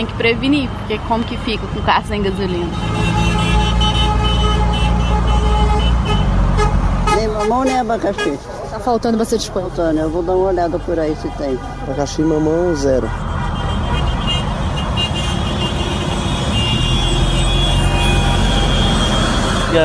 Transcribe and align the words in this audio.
tem 0.00 0.06
que 0.06 0.14
prevenir, 0.14 0.66
porque 0.70 0.98
como 1.06 1.22
que 1.22 1.36
fica 1.38 1.66
com 1.66 1.82
carro 1.82 2.06
sem 2.06 2.22
gasolina? 2.22 2.70
Nem 7.16 7.28
mamão 7.28 7.64
nem 7.64 7.78
abacaxi. 7.78 8.38
Tá 8.70 8.80
faltando 8.80 9.18
bastante 9.18 9.50
coisa. 9.50 9.68
Faltando, 9.68 10.00
eu 10.00 10.08
vou 10.08 10.22
dar 10.22 10.32
uma 10.32 10.48
olhada 10.48 10.78
por 10.78 10.98
aí 10.98 11.14
se 11.16 11.28
tem. 11.36 11.58
Abacaxi, 11.82 12.22
mamão, 12.22 12.74
zero. 12.74 13.10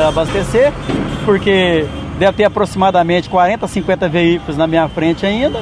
abastecer, 0.07 0.73
porque 1.25 1.85
deve 2.17 2.37
ter 2.37 2.45
aproximadamente 2.45 3.29
40, 3.29 3.67
50 3.67 4.09
veículos 4.09 4.57
na 4.57 4.65
minha 4.65 4.87
frente 4.87 5.25
ainda. 5.25 5.61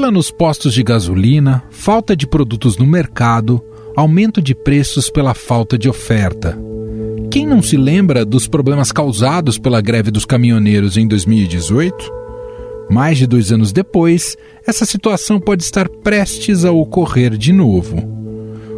Fila 0.00 0.10
nos 0.10 0.30
postos 0.30 0.72
de 0.72 0.82
gasolina, 0.82 1.62
falta 1.68 2.16
de 2.16 2.26
produtos 2.26 2.78
no 2.78 2.86
mercado, 2.86 3.62
aumento 3.94 4.40
de 4.40 4.54
preços 4.54 5.10
pela 5.10 5.34
falta 5.34 5.76
de 5.76 5.90
oferta. 5.90 6.58
Quem 7.30 7.46
não 7.46 7.60
se 7.60 7.76
lembra 7.76 8.24
dos 8.24 8.48
problemas 8.48 8.90
causados 8.92 9.58
pela 9.58 9.78
greve 9.82 10.10
dos 10.10 10.24
caminhoneiros 10.24 10.96
em 10.96 11.06
2018? 11.06 12.10
Mais 12.88 13.18
de 13.18 13.26
dois 13.26 13.52
anos 13.52 13.72
depois, 13.72 14.38
essa 14.66 14.86
situação 14.86 15.38
pode 15.38 15.64
estar 15.64 15.86
prestes 15.86 16.64
a 16.64 16.72
ocorrer 16.72 17.36
de 17.36 17.52
novo. 17.52 18.02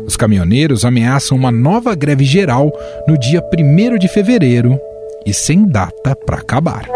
Os 0.04 0.16
caminhoneiros 0.16 0.84
ameaçam 0.84 1.38
uma 1.38 1.52
nova 1.52 1.94
greve 1.94 2.24
geral 2.24 2.72
no 3.06 3.16
dia 3.16 3.40
1 3.40 3.96
de 3.96 4.08
fevereiro 4.08 4.76
e 5.24 5.32
sem 5.32 5.68
data 5.68 6.16
para 6.16 6.38
acabar. 6.38 6.88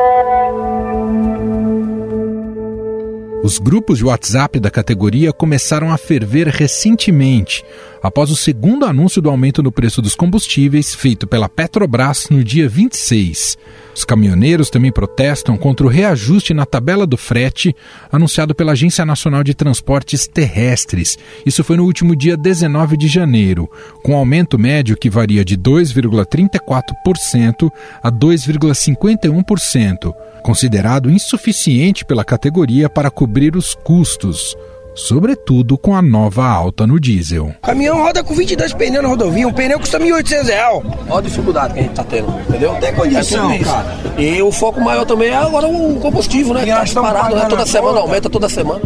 Os 3.47 3.59
grupos 3.61 3.99
de 3.99 4.05
WhatsApp 4.05 4.59
da 4.59 4.73
categoria 4.73 5.33
começaram 5.33 5.93
a 5.93 5.97
ferver 5.97 6.49
recentemente, 6.49 7.65
após 8.03 8.29
o 8.29 8.35
segundo 8.35 8.85
anúncio 8.85 9.23
do 9.23 9.31
aumento 9.31 9.63
no 9.63 9.71
preço 9.71 10.03
dos 10.03 10.17
combustíveis 10.17 10.93
feito 10.93 11.29
pela 11.29 11.49
Petrobras 11.49 12.27
no 12.29 12.43
dia 12.43 12.69
26. 12.69 13.57
Os 13.95 14.05
caminhoneiros 14.05 14.69
também 14.69 14.91
protestam 14.91 15.57
contra 15.57 15.87
o 15.87 15.89
reajuste 15.89 16.53
na 16.53 16.67
tabela 16.67 17.07
do 17.07 17.17
frete 17.17 17.73
anunciado 18.11 18.53
pela 18.53 18.73
Agência 18.73 19.07
Nacional 19.07 19.45
de 19.45 19.55
Transportes 19.55 20.27
Terrestres. 20.27 21.17
Isso 21.47 21.63
foi 21.63 21.77
no 21.77 21.85
último 21.85 22.17
dia 22.17 22.37
19 22.37 22.97
de 22.97 23.07
janeiro, 23.07 23.71
com 24.03 24.15
um 24.15 24.17
aumento 24.17 24.59
médio 24.59 24.97
que 24.97 25.09
varia 25.09 25.45
de 25.45 25.57
2,34% 25.57 27.71
a 28.03 28.11
2,51%, 28.11 30.13
considerado 30.47 31.11
insuficiente 31.11 32.05
pela 32.05 32.25
categoria 32.25 32.89
para 32.89 33.11
cobrir 33.11 33.57
os 33.57 33.75
custos 33.75 34.57
sobretudo 34.95 35.77
com 35.77 35.95
a 35.95 36.01
nova 36.01 36.47
alta 36.47 36.87
no 36.87 36.99
diesel. 36.99 37.49
O 37.49 37.67
caminhão 37.67 37.99
roda 37.99 38.25
com 38.25 38.33
22 38.33 38.73
pneus 38.73 39.03
na 39.03 39.09
rodovia, 39.11 39.47
um 39.47 39.53
pneu 39.53 39.79
custa 39.79 39.99
1.800 39.99 40.45
reais. 40.45 40.83
Olha 41.09 41.19
a 41.19 41.21
dificuldade 41.21 41.75
que 41.75 41.81
a 41.81 41.83
gente 41.83 41.95
tá 41.95 42.05
tendo, 42.05 42.31
entendeu? 42.49 42.73
Não 42.73 42.81
tem 42.81 42.95
condição, 42.95 43.51
é 43.51 43.59
cara. 43.59 43.87
E 44.17 44.41
o 44.41 44.51
foco 44.51 44.81
maior 44.81 45.05
também 45.05 45.29
é 45.29 45.37
agora 45.37 45.67
o 45.67 46.01
combustível, 46.01 46.55
né? 46.55 46.65
Que 46.65 46.71
tá 46.71 46.85
disparado, 46.85 47.35
né? 47.35 47.47
Toda 47.47 47.67
semana 47.67 47.99
aumenta, 47.99 48.31
toda 48.31 48.49
semana. 48.49 48.81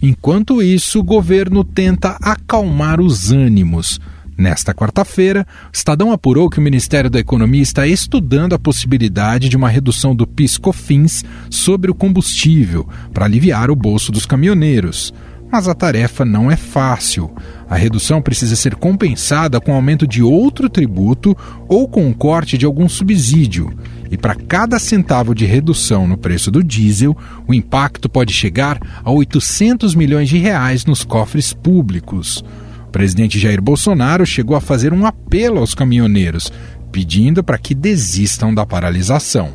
Enquanto 0.00 0.62
isso, 0.62 1.00
o 1.00 1.04
governo 1.04 1.64
tenta 1.64 2.16
acalmar 2.22 3.00
os 3.00 3.30
ânimos 3.30 4.00
Nesta 4.38 4.72
quarta-feira, 4.72 5.44
Estadão 5.72 6.12
apurou 6.12 6.48
que 6.48 6.60
o 6.60 6.62
Ministério 6.62 7.10
da 7.10 7.18
Economia 7.18 7.60
está 7.60 7.88
estudando 7.88 8.52
a 8.52 8.58
possibilidade 8.58 9.48
de 9.48 9.56
uma 9.56 9.68
redução 9.68 10.14
do 10.14 10.28
PIS/COFINS 10.28 11.24
sobre 11.50 11.90
o 11.90 11.94
combustível 11.94 12.88
para 13.12 13.24
aliviar 13.24 13.68
o 13.68 13.74
bolso 13.74 14.12
dos 14.12 14.24
caminhoneiros. 14.24 15.12
Mas 15.50 15.66
a 15.66 15.74
tarefa 15.74 16.24
não 16.24 16.48
é 16.48 16.54
fácil. 16.54 17.32
A 17.68 17.74
redução 17.74 18.22
precisa 18.22 18.54
ser 18.54 18.76
compensada 18.76 19.60
com 19.60 19.72
aumento 19.72 20.06
de 20.06 20.22
outro 20.22 20.68
tributo 20.68 21.36
ou 21.66 21.88
com 21.88 22.08
o 22.08 22.14
corte 22.14 22.56
de 22.56 22.64
algum 22.64 22.88
subsídio. 22.88 23.76
E 24.08 24.16
para 24.16 24.36
cada 24.36 24.78
centavo 24.78 25.34
de 25.34 25.46
redução 25.46 26.06
no 26.06 26.16
preço 26.16 26.48
do 26.48 26.62
diesel, 26.62 27.16
o 27.44 27.52
impacto 27.52 28.08
pode 28.08 28.32
chegar 28.32 28.78
a 29.02 29.10
800 29.10 29.96
milhões 29.96 30.28
de 30.28 30.38
reais 30.38 30.84
nos 30.84 31.02
cofres 31.02 31.52
públicos. 31.52 32.44
O 32.88 32.90
presidente 32.90 33.38
Jair 33.38 33.60
Bolsonaro 33.60 34.24
chegou 34.24 34.56
a 34.56 34.62
fazer 34.62 34.94
um 34.94 35.04
apelo 35.04 35.58
aos 35.58 35.74
caminhoneiros, 35.74 36.50
pedindo 36.90 37.44
para 37.44 37.58
que 37.58 37.74
desistam 37.74 38.54
da 38.54 38.64
paralisação. 38.64 39.52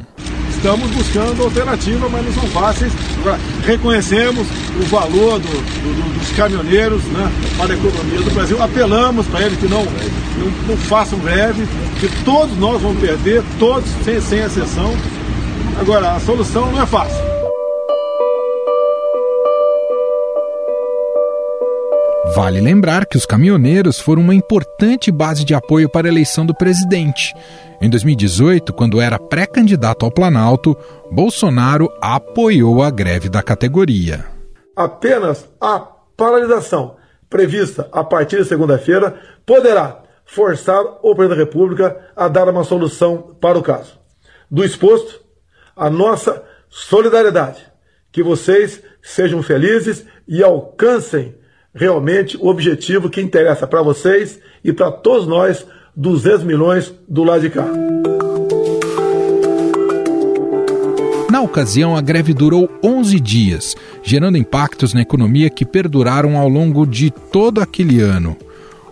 Estamos 0.50 0.88
buscando 0.92 1.42
alternativas, 1.42 2.12
mas 2.12 2.26
não 2.26 2.34
são 2.34 2.48
fáceis. 2.50 2.94
Reconhecemos 3.66 4.48
o 4.80 4.84
valor 4.86 5.40
do, 5.40 5.48
do, 5.48 6.20
dos 6.20 6.32
caminhoneiros 6.34 7.04
né, 7.06 7.32
para 7.58 7.74
a 7.74 7.76
economia 7.76 8.22
do 8.22 8.32
Brasil. 8.36 8.62
Apelamos 8.62 9.26
para 9.26 9.48
eles 9.48 9.58
que 9.58 9.68
não, 9.68 9.84
não, 9.84 10.68
não, 10.68 10.78
façam 10.78 11.18
greve, 11.18 11.66
que 12.00 12.08
todos 12.24 12.56
nós 12.60 12.84
vamos 12.84 13.02
perder, 13.02 13.44
todos, 13.58 13.90
sem, 14.06 14.22
sem 14.22 14.40
exceção. 14.42 14.96
Agora, 15.82 16.12
a 16.12 16.20
solução 16.20 16.72
não 16.72 16.84
é 16.84 16.86
fácil. 16.86 17.23
Vale 22.36 22.60
lembrar 22.60 23.06
que 23.06 23.16
os 23.16 23.28
caminhoneiros 23.28 24.00
foram 24.00 24.24
uma 24.24 24.34
importante 24.34 25.12
base 25.12 25.46
de 25.46 25.54
apoio 25.54 25.88
para 25.88 26.08
a 26.08 26.12
eleição 26.12 26.48
do 26.48 26.56
presidente. 26.56 27.32
Em 27.80 27.88
2018, 27.88 28.74
quando 28.74 29.00
era 29.00 29.20
pré-candidato 29.20 30.04
ao 30.04 30.12
Planalto, 30.12 30.76
Bolsonaro 31.12 31.94
apoiou 32.02 32.82
a 32.82 32.90
greve 32.90 33.30
da 33.30 33.44
categoria. 33.44 34.26
Apenas 34.76 35.48
a 35.62 35.80
paralisação 36.18 36.96
prevista 37.30 37.88
a 37.92 38.04
partir 38.04 38.38
de 38.38 38.46
segunda-feira 38.46 39.16
poderá 39.46 40.02
forçar 40.26 40.82
o 41.04 41.14
presidente 41.14 41.38
da 41.38 41.44
República 41.44 42.10
a 42.16 42.28
dar 42.28 42.50
uma 42.50 42.64
solução 42.64 43.38
para 43.40 43.60
o 43.60 43.62
caso. 43.62 44.00
Do 44.50 44.64
exposto, 44.64 45.22
a 45.76 45.88
nossa 45.88 46.44
solidariedade. 46.68 47.62
Que 48.12 48.24
vocês 48.24 48.82
sejam 49.04 49.44
felizes 49.44 50.04
e 50.28 50.44
alcancem 50.44 51.36
realmente 51.74 52.38
o 52.38 52.48
objetivo 52.48 53.10
que 53.10 53.22
interessa 53.22 53.66
para 53.66 53.82
vocês 53.82 54.40
e 54.64 54.72
para 54.72 54.92
todos 54.92 55.28
nós, 55.28 55.66
200 55.96 56.44
milhões 56.44 56.94
do 57.08 57.24
lado 57.24 57.42
de 57.42 57.50
cá. 57.50 57.68
Na 61.30 61.42
ocasião, 61.42 61.96
a 61.96 62.02
greve 62.02 62.32
durou 62.34 62.70
11 62.84 63.20
dias, 63.20 63.76
gerando 64.04 64.38
impactos 64.38 64.94
na 64.94 65.02
economia 65.02 65.50
que 65.50 65.66
perduraram 65.66 66.38
ao 66.38 66.48
longo 66.48 66.86
de 66.86 67.10
todo 67.10 67.60
aquele 67.60 68.02
ano. 68.02 68.38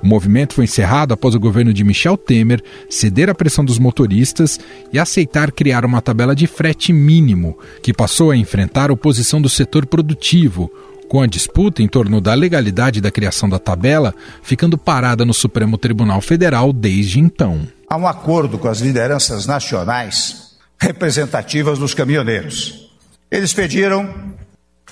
O 0.02 0.08
movimento 0.08 0.56
foi 0.56 0.64
encerrado 0.64 1.14
após 1.14 1.36
o 1.36 1.40
governo 1.40 1.72
de 1.72 1.84
Michel 1.84 2.18
Temer 2.18 2.64
ceder 2.90 3.30
à 3.30 3.36
pressão 3.36 3.64
dos 3.64 3.78
motoristas 3.78 4.60
e 4.92 4.98
aceitar 4.98 5.52
criar 5.52 5.86
uma 5.86 6.02
tabela 6.02 6.36
de 6.36 6.48
frete 6.48 6.92
mínimo, 6.92 7.56
que 7.84 7.94
passou 7.94 8.32
a 8.32 8.36
enfrentar 8.36 8.90
a 8.90 8.94
oposição 8.94 9.40
do 9.40 9.48
setor 9.48 9.86
produtivo, 9.86 10.72
com 11.12 11.20
a 11.20 11.28
disputa 11.28 11.84
em 11.84 11.90
torno 11.90 12.22
da 12.22 12.34
legalidade 12.34 13.02
da 13.02 13.12
criação 13.12 13.50
da 13.50 13.60
tabela 13.60 14.16
ficando 14.42 14.78
parada 14.78 15.26
no 15.26 15.34
Supremo 15.34 15.78
Tribunal 15.78 16.22
Federal 16.22 16.72
desde 16.72 17.20
então. 17.20 17.68
Há 17.90 17.98
um 17.98 18.08
acordo 18.08 18.58
com 18.58 18.70
as 18.70 18.80
lideranças 18.80 19.46
nacionais 19.46 20.56
representativas 20.80 21.78
dos 21.78 21.94
caminhoneiros. 21.94 22.90
Eles 23.30 23.52
pediram 23.52 24.10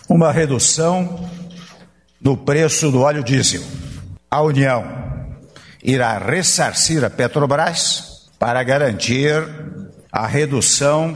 uma 0.09 0.29
redução 0.29 1.29
no 2.21 2.35
preço 2.35 2.91
do 2.91 2.99
óleo 2.99 3.23
diesel. 3.23 3.63
A 4.29 4.41
União 4.41 4.83
irá 5.81 6.17
ressarcir 6.17 7.01
a 7.01 7.09
Petrobras 7.09 8.27
para 8.37 8.61
garantir 8.61 9.41
a 10.11 10.27
redução 10.27 11.15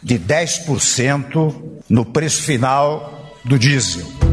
de 0.00 0.16
10% 0.16 1.80
no 1.90 2.04
preço 2.04 2.44
final 2.44 3.34
do 3.44 3.58
diesel. 3.58 4.27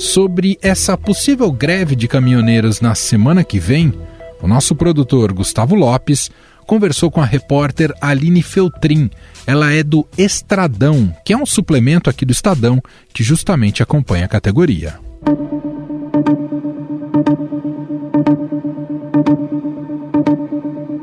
Sobre 0.00 0.58
essa 0.62 0.96
possível 0.96 1.52
greve 1.52 1.94
de 1.94 2.08
caminhoneiros 2.08 2.80
na 2.80 2.94
semana 2.94 3.44
que 3.44 3.58
vem, 3.60 3.92
o 4.40 4.48
nosso 4.48 4.74
produtor 4.74 5.30
Gustavo 5.30 5.74
Lopes 5.74 6.30
conversou 6.66 7.10
com 7.10 7.20
a 7.20 7.26
repórter 7.26 7.92
Aline 8.00 8.42
Feltrin. 8.42 9.10
Ela 9.46 9.72
é 9.72 9.82
do 9.82 10.08
Estradão, 10.16 11.14
que 11.22 11.34
é 11.34 11.36
um 11.36 11.44
suplemento 11.44 12.08
aqui 12.08 12.24
do 12.24 12.32
Estadão 12.32 12.80
que 13.12 13.22
justamente 13.22 13.82
acompanha 13.82 14.24
a 14.24 14.28
categoria. 14.28 14.98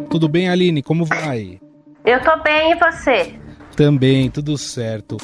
Tudo 0.10 0.28
bem, 0.28 0.50
Aline? 0.50 0.82
Como 0.82 1.06
vai? 1.06 1.60
Eu 2.04 2.20
tô 2.24 2.36
bem 2.42 2.72
e 2.72 2.76
você? 2.76 3.36
Também, 3.76 4.32
tudo 4.32 4.58
certo. 4.58 5.18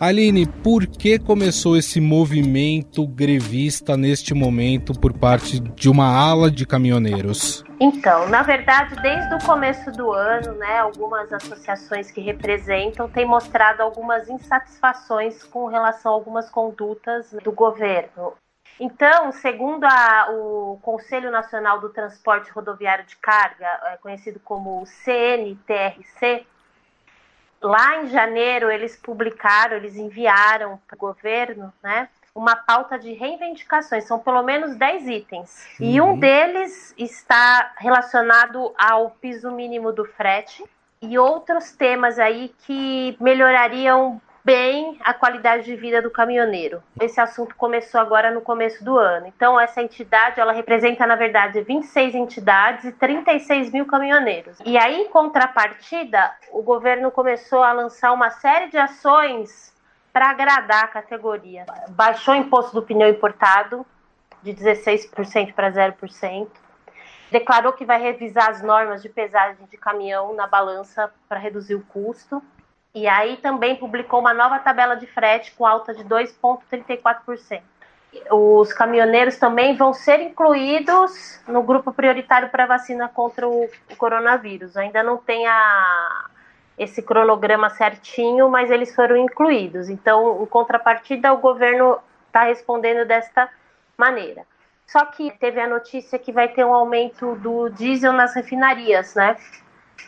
Aline, 0.00 0.46
por 0.46 0.86
que 0.86 1.18
começou 1.18 1.76
esse 1.76 2.00
movimento 2.00 3.04
grevista 3.04 3.96
neste 3.96 4.32
momento 4.32 4.92
por 4.92 5.12
parte 5.12 5.58
de 5.58 5.90
uma 5.90 6.06
ala 6.06 6.48
de 6.48 6.64
caminhoneiros? 6.64 7.64
Então, 7.80 8.28
na 8.28 8.42
verdade, 8.42 8.94
desde 9.02 9.34
o 9.34 9.44
começo 9.44 9.90
do 9.90 10.12
ano, 10.12 10.52
né, 10.52 10.78
algumas 10.78 11.32
associações 11.32 12.12
que 12.12 12.20
representam 12.20 13.08
têm 13.08 13.26
mostrado 13.26 13.82
algumas 13.82 14.28
insatisfações 14.28 15.42
com 15.42 15.66
relação 15.66 16.12
a 16.12 16.14
algumas 16.14 16.48
condutas 16.48 17.34
do 17.42 17.50
governo. 17.50 18.34
Então, 18.78 19.32
segundo 19.32 19.82
a, 19.82 20.28
o 20.30 20.78
Conselho 20.80 21.32
Nacional 21.32 21.80
do 21.80 21.88
Transporte 21.88 22.52
Rodoviário 22.52 23.04
de 23.04 23.16
Carga, 23.16 23.66
é 23.86 23.96
conhecido 23.96 24.38
como 24.44 24.86
CNTRC, 24.86 26.46
lá 27.60 28.02
em 28.02 28.08
janeiro 28.08 28.70
eles 28.70 28.96
publicaram, 28.96 29.76
eles 29.76 29.96
enviaram 29.96 30.80
para 30.86 30.96
o 30.96 30.98
governo, 30.98 31.72
né, 31.82 32.08
uma 32.34 32.54
pauta 32.54 32.98
de 32.98 33.12
reivindicações, 33.12 34.04
são 34.04 34.18
pelo 34.18 34.42
menos 34.42 34.76
10 34.76 35.08
itens. 35.08 35.66
Uhum. 35.80 35.86
E 35.86 36.00
um 36.00 36.18
deles 36.18 36.94
está 36.96 37.72
relacionado 37.76 38.72
ao 38.78 39.10
piso 39.10 39.50
mínimo 39.50 39.92
do 39.92 40.04
frete 40.04 40.64
e 41.02 41.18
outros 41.18 41.72
temas 41.72 42.18
aí 42.18 42.54
que 42.64 43.16
melhorariam 43.20 44.20
bem 44.44 44.98
a 45.04 45.12
qualidade 45.12 45.64
de 45.64 45.76
vida 45.76 46.00
do 46.00 46.10
caminhoneiro. 46.10 46.82
Esse 47.00 47.20
assunto 47.20 47.54
começou 47.56 48.00
agora 48.00 48.30
no 48.30 48.40
começo 48.40 48.84
do 48.84 48.96
ano. 48.96 49.26
Então, 49.26 49.58
essa 49.58 49.82
entidade, 49.82 50.40
ela 50.40 50.52
representa, 50.52 51.06
na 51.06 51.16
verdade, 51.16 51.60
26 51.60 52.14
entidades 52.14 52.84
e 52.84 52.92
36 52.92 53.70
mil 53.72 53.86
caminhoneiros. 53.86 54.58
E 54.64 54.78
aí, 54.78 55.02
em 55.02 55.08
contrapartida, 55.08 56.32
o 56.50 56.62
governo 56.62 57.10
começou 57.10 57.62
a 57.62 57.72
lançar 57.72 58.12
uma 58.12 58.30
série 58.30 58.68
de 58.68 58.78
ações 58.78 59.74
para 60.12 60.30
agradar 60.30 60.84
a 60.84 60.88
categoria. 60.88 61.66
Baixou 61.90 62.34
o 62.34 62.36
imposto 62.36 62.74
do 62.74 62.82
pneu 62.82 63.08
importado 63.08 63.86
de 64.42 64.54
16% 64.54 65.52
para 65.52 65.70
0%. 65.70 66.48
Declarou 67.30 67.72
que 67.74 67.84
vai 67.84 68.00
revisar 68.00 68.48
as 68.48 68.62
normas 68.62 69.02
de 69.02 69.08
pesagem 69.08 69.66
de 69.66 69.76
caminhão 69.76 70.34
na 70.34 70.46
balança 70.46 71.12
para 71.28 71.38
reduzir 71.38 71.74
o 71.74 71.84
custo 71.84 72.42
e 72.98 73.06
aí 73.06 73.36
também 73.36 73.76
publicou 73.76 74.18
uma 74.18 74.34
nova 74.34 74.58
tabela 74.58 74.96
de 74.96 75.06
frete 75.06 75.52
com 75.52 75.64
alta 75.64 75.94
de 75.94 76.04
2,34%. 76.04 77.62
Os 78.30 78.72
caminhoneiros 78.72 79.36
também 79.36 79.76
vão 79.76 79.92
ser 79.92 80.20
incluídos 80.20 81.40
no 81.46 81.62
grupo 81.62 81.92
prioritário 81.92 82.48
para 82.48 82.66
vacina 82.66 83.08
contra 83.08 83.46
o, 83.48 83.68
coronavírus. 83.96 84.76
Ainda 84.76 85.02
não 85.02 85.16
tem 85.18 85.46
a, 85.46 86.26
esse 86.76 87.02
cronograma 87.02 87.70
certinho, 87.70 88.48
mas 88.48 88.70
eles 88.70 88.94
foram 88.94 89.16
incluídos. 89.16 89.88
Então, 89.88 90.42
em 90.42 90.46
contrapartida, 90.46 91.32
o 91.32 91.38
governo 91.38 91.98
está 92.26 92.44
respondendo 92.44 93.06
desta 93.06 93.48
maneira. 93.96 94.44
Só 94.86 95.04
que 95.04 95.30
teve 95.38 95.60
a 95.60 95.68
notícia 95.68 96.18
que 96.18 96.32
vai 96.32 96.48
ter 96.48 96.64
um 96.64 96.74
aumento 96.74 97.36
do 97.36 97.68
diesel 97.68 98.12
nas 98.12 98.34
refinarias, 98.34 99.14
né? 99.14 99.36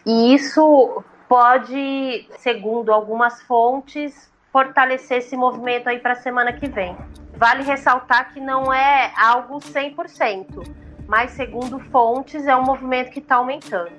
E 0.06 0.34
isso 0.34 1.04
pode, 1.30 2.26
segundo 2.40 2.90
algumas 2.90 3.40
fontes, 3.42 4.28
fortalecer 4.52 5.18
esse 5.18 5.36
movimento 5.36 5.88
aí 5.88 6.00
para 6.00 6.14
a 6.14 6.16
semana 6.16 6.52
que 6.52 6.68
vem. 6.68 6.96
Vale 7.36 7.62
ressaltar 7.62 8.32
que 8.34 8.40
não 8.40 8.74
é 8.74 9.12
algo 9.16 9.60
100%, 9.60 10.66
mas 11.06 11.30
segundo 11.30 11.78
fontes 11.78 12.48
é 12.48 12.56
um 12.56 12.64
movimento 12.64 13.12
que 13.12 13.20
está 13.20 13.36
aumentando. 13.36 13.92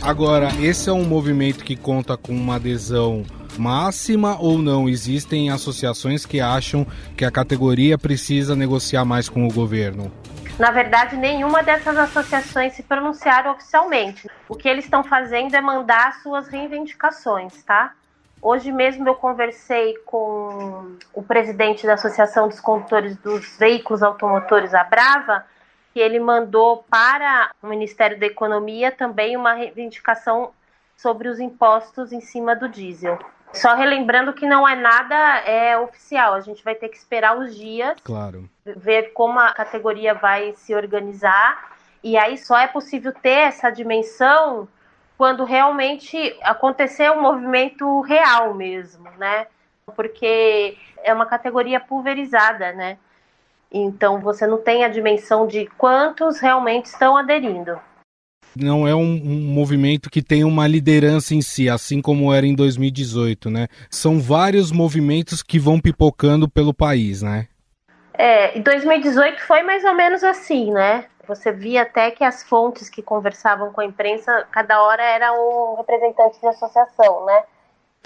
Agora, 0.00 0.50
esse 0.60 0.88
é 0.88 0.92
um 0.92 1.04
movimento 1.04 1.64
que 1.64 1.74
conta 1.74 2.16
com 2.16 2.32
uma 2.32 2.54
adesão 2.54 3.24
máxima 3.58 4.40
ou 4.40 4.56
não? 4.56 4.88
Existem 4.88 5.50
associações 5.50 6.24
que 6.24 6.40
acham 6.40 6.86
que 7.16 7.24
a 7.24 7.30
categoria 7.32 7.98
precisa 7.98 8.54
negociar 8.54 9.04
mais 9.04 9.28
com 9.28 9.44
o 9.48 9.52
governo? 9.52 10.12
Na 10.58 10.72
verdade, 10.72 11.16
nenhuma 11.16 11.62
dessas 11.62 11.96
associações 11.96 12.72
se 12.72 12.82
pronunciaram 12.82 13.52
oficialmente. 13.52 14.28
O 14.48 14.56
que 14.56 14.68
eles 14.68 14.84
estão 14.84 15.04
fazendo 15.04 15.54
é 15.54 15.60
mandar 15.60 16.14
suas 16.14 16.48
reivindicações, 16.48 17.62
tá? 17.62 17.94
Hoje 18.42 18.72
mesmo 18.72 19.08
eu 19.08 19.14
conversei 19.14 19.96
com 19.98 20.96
o 21.14 21.22
presidente 21.22 21.86
da 21.86 21.94
Associação 21.94 22.48
dos 22.48 22.58
Condutores 22.58 23.16
dos 23.18 23.56
Veículos 23.56 24.02
Automotores, 24.02 24.74
a 24.74 24.82
Brava, 24.82 25.44
e 25.94 26.00
ele 26.00 26.18
mandou 26.18 26.84
para 26.90 27.52
o 27.62 27.68
Ministério 27.68 28.18
da 28.18 28.26
Economia 28.26 28.90
também 28.90 29.36
uma 29.36 29.54
reivindicação 29.54 30.50
sobre 30.96 31.28
os 31.28 31.38
impostos 31.38 32.12
em 32.12 32.20
cima 32.20 32.56
do 32.56 32.68
diesel. 32.68 33.16
Só 33.52 33.74
relembrando 33.74 34.32
que 34.32 34.46
não 34.46 34.68
é 34.68 34.74
nada 34.74 35.16
é 35.40 35.76
oficial, 35.78 36.34
a 36.34 36.40
gente 36.40 36.62
vai 36.62 36.74
ter 36.74 36.88
que 36.88 36.96
esperar 36.96 37.38
os 37.38 37.56
dias, 37.56 37.96
claro. 38.04 38.48
ver 38.64 39.12
como 39.12 39.38
a 39.38 39.52
categoria 39.52 40.14
vai 40.14 40.52
se 40.52 40.74
organizar, 40.74 41.76
e 42.02 42.16
aí 42.16 42.36
só 42.36 42.58
é 42.58 42.66
possível 42.66 43.12
ter 43.12 43.48
essa 43.48 43.70
dimensão 43.70 44.68
quando 45.16 45.44
realmente 45.44 46.38
acontecer 46.42 47.10
um 47.10 47.20
movimento 47.20 48.00
real 48.02 48.54
mesmo, 48.54 49.10
né? 49.18 49.46
Porque 49.96 50.76
é 51.02 51.12
uma 51.12 51.26
categoria 51.26 51.80
pulverizada, 51.80 52.72
né? 52.72 52.98
Então 53.72 54.20
você 54.20 54.46
não 54.46 54.58
tem 54.58 54.84
a 54.84 54.88
dimensão 54.88 55.46
de 55.46 55.66
quantos 55.76 56.38
realmente 56.38 56.86
estão 56.86 57.16
aderindo 57.16 57.80
não 58.60 58.86
é 58.86 58.94
um, 58.94 59.00
um, 59.00 59.52
movimento 59.52 60.10
que 60.10 60.22
tem 60.22 60.44
uma 60.44 60.66
liderança 60.66 61.34
em 61.34 61.42
si, 61.42 61.68
assim 61.68 62.00
como 62.00 62.32
era 62.32 62.46
em 62.46 62.54
2018, 62.54 63.50
né? 63.50 63.68
São 63.90 64.20
vários 64.20 64.70
movimentos 64.72 65.42
que 65.42 65.58
vão 65.58 65.80
pipocando 65.80 66.48
pelo 66.48 66.74
país, 66.74 67.22
né? 67.22 67.48
É, 68.14 68.58
em 68.58 68.62
2018 68.62 69.40
foi 69.42 69.62
mais 69.62 69.84
ou 69.84 69.94
menos 69.94 70.24
assim, 70.24 70.72
né? 70.72 71.06
Você 71.28 71.52
via 71.52 71.82
até 71.82 72.10
que 72.10 72.24
as 72.24 72.42
fontes 72.42 72.88
que 72.88 73.02
conversavam 73.02 73.72
com 73.72 73.80
a 73.80 73.84
imprensa, 73.84 74.46
cada 74.50 74.82
hora 74.82 75.02
era 75.02 75.32
um 75.32 75.76
representante 75.76 76.40
de 76.40 76.46
associação, 76.46 77.26
né? 77.26 77.44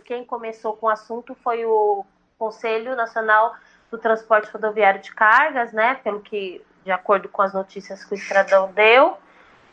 Quem 0.04 0.24
começou 0.24 0.74
com 0.74 0.86
o 0.86 0.90
assunto 0.90 1.34
foi 1.42 1.64
o 1.64 2.04
Conselho 2.38 2.96
Nacional 2.96 3.54
do 3.90 3.96
Transporte 3.96 4.50
Rodoviário 4.50 5.00
de 5.00 5.14
Cargas, 5.14 5.72
né? 5.72 5.94
Pelo 6.02 6.20
que, 6.20 6.60
de 6.84 6.90
acordo 6.90 7.28
com 7.28 7.40
as 7.40 7.54
notícias 7.54 8.04
que 8.04 8.14
o 8.14 8.16
Estradão 8.16 8.72
deu. 8.72 9.16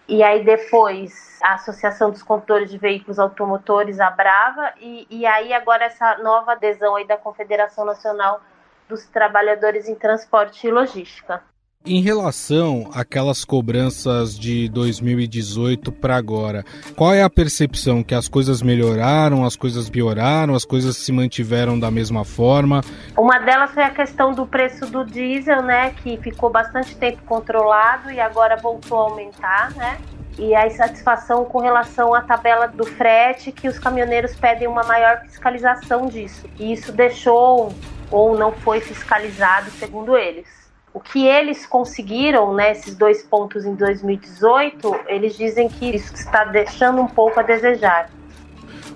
E 0.09 0.23
aí 0.23 0.43
depois 0.43 1.37
a 1.39 1.53
Associação 1.53 2.09
dos 2.09 2.23
Condutores 2.23 2.71
de 2.71 2.79
Veículos 2.79 3.19
Automotores, 3.19 3.99
a 3.99 4.09
Brava, 4.09 4.73
e, 4.81 5.05
e 5.07 5.23
aí 5.23 5.53
agora 5.53 5.85
essa 5.85 6.17
nova 6.17 6.53
adesão 6.53 6.95
aí 6.95 7.05
da 7.05 7.15
Confederação 7.15 7.85
Nacional 7.85 8.41
dos 8.87 9.05
Trabalhadores 9.05 9.87
em 9.87 9.93
Transporte 9.93 10.65
e 10.65 10.71
Logística. 10.71 11.43
Em 11.85 12.01
relação 12.01 12.89
àquelas 12.93 13.45
cobranças 13.45 14.37
de 14.37 14.67
2018 14.67 15.93
para 15.93 16.17
agora, 16.17 16.65
qual 16.93 17.13
é 17.13 17.23
a 17.23 17.29
percepção? 17.29 18.03
Que 18.03 18.13
as 18.13 18.27
coisas 18.27 18.61
melhoraram, 18.61 19.45
as 19.45 19.55
coisas 19.55 19.89
pioraram, 19.89 20.55
as 20.55 20.65
coisas 20.65 20.97
se 20.97 21.13
mantiveram 21.13 21.79
da 21.79 21.89
mesma 21.89 22.25
forma? 22.25 22.81
Uma 23.17 23.39
delas 23.39 23.71
foi 23.71 23.83
a 23.83 23.91
questão 23.91 24.33
do 24.33 24.45
preço 24.45 24.87
do 24.87 25.05
diesel, 25.05 25.61
né, 25.63 25.91
que 26.03 26.17
ficou 26.17 26.49
bastante 26.49 26.97
tempo 26.97 27.23
controlado 27.25 28.11
e 28.11 28.19
agora 28.19 28.57
voltou 28.57 28.97
a 28.97 29.03
aumentar, 29.03 29.73
né? 29.75 30.01
E 30.37 30.53
a 30.53 30.67
insatisfação 30.67 31.45
com 31.45 31.59
relação 31.59 32.13
à 32.13 32.21
tabela 32.21 32.67
do 32.67 32.85
frete, 32.85 33.53
que 33.53 33.69
os 33.69 33.79
caminhoneiros 33.79 34.35
pedem 34.35 34.67
uma 34.67 34.83
maior 34.83 35.21
fiscalização 35.21 36.07
disso. 36.07 36.45
E 36.59 36.73
isso 36.73 36.91
deixou 36.91 37.73
ou 38.11 38.37
não 38.37 38.51
foi 38.51 38.81
fiscalizado, 38.81 39.71
segundo 39.71 40.17
eles. 40.17 40.58
O 40.93 40.99
que 40.99 41.25
eles 41.25 41.65
conseguiram, 41.67 42.53
né, 42.53 42.71
esses 42.71 42.95
dois 42.95 43.21
pontos 43.21 43.63
em 43.63 43.75
2018, 43.75 44.95
eles 45.07 45.37
dizem 45.37 45.69
que 45.69 45.85
isso 45.95 46.13
está 46.15 46.45
deixando 46.45 47.01
um 47.01 47.07
pouco 47.07 47.39
a 47.39 47.43
desejar. 47.43 48.09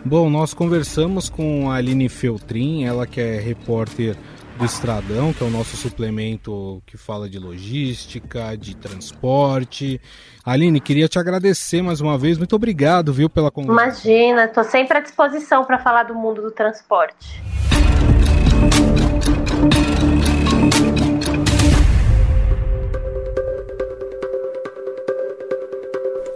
Bom, 0.04 0.30
nós 0.30 0.54
conversamos 0.54 1.30
com 1.30 1.72
a 1.72 1.76
Aline 1.76 2.10
Feltrin, 2.10 2.84
ela 2.84 3.06
que 3.06 3.22
é 3.22 3.40
repórter 3.40 4.18
do 4.58 4.66
Estradão, 4.66 5.32
que 5.34 5.44
é 5.44 5.48
o 5.48 5.50
nosso 5.50 5.78
suplemento 5.78 6.82
que 6.86 6.98
fala 6.98 7.30
de 7.30 7.40
logística, 7.40 8.58
de 8.58 8.76
transporte. 8.76 10.02
Aline, 10.44 10.82
queria 10.82 11.08
te 11.08 11.20
agradecer 11.20 11.82
mais 11.82 12.02
uma 12.02 12.18
vez. 12.18 12.38
Muito 12.38 12.56
obrigado, 12.56 13.14
viu, 13.14 13.30
pela 13.30 13.50
conversa. 13.50 14.08
Imagina, 14.08 14.46
estou 14.46 14.64
sempre 14.64 14.98
à 14.98 15.02
disposição 15.02 15.64
para 15.64 15.80
falar 15.80 16.04
do 16.04 16.16
mundo 16.16 16.42
do 16.42 16.52
transporte. 16.52 17.42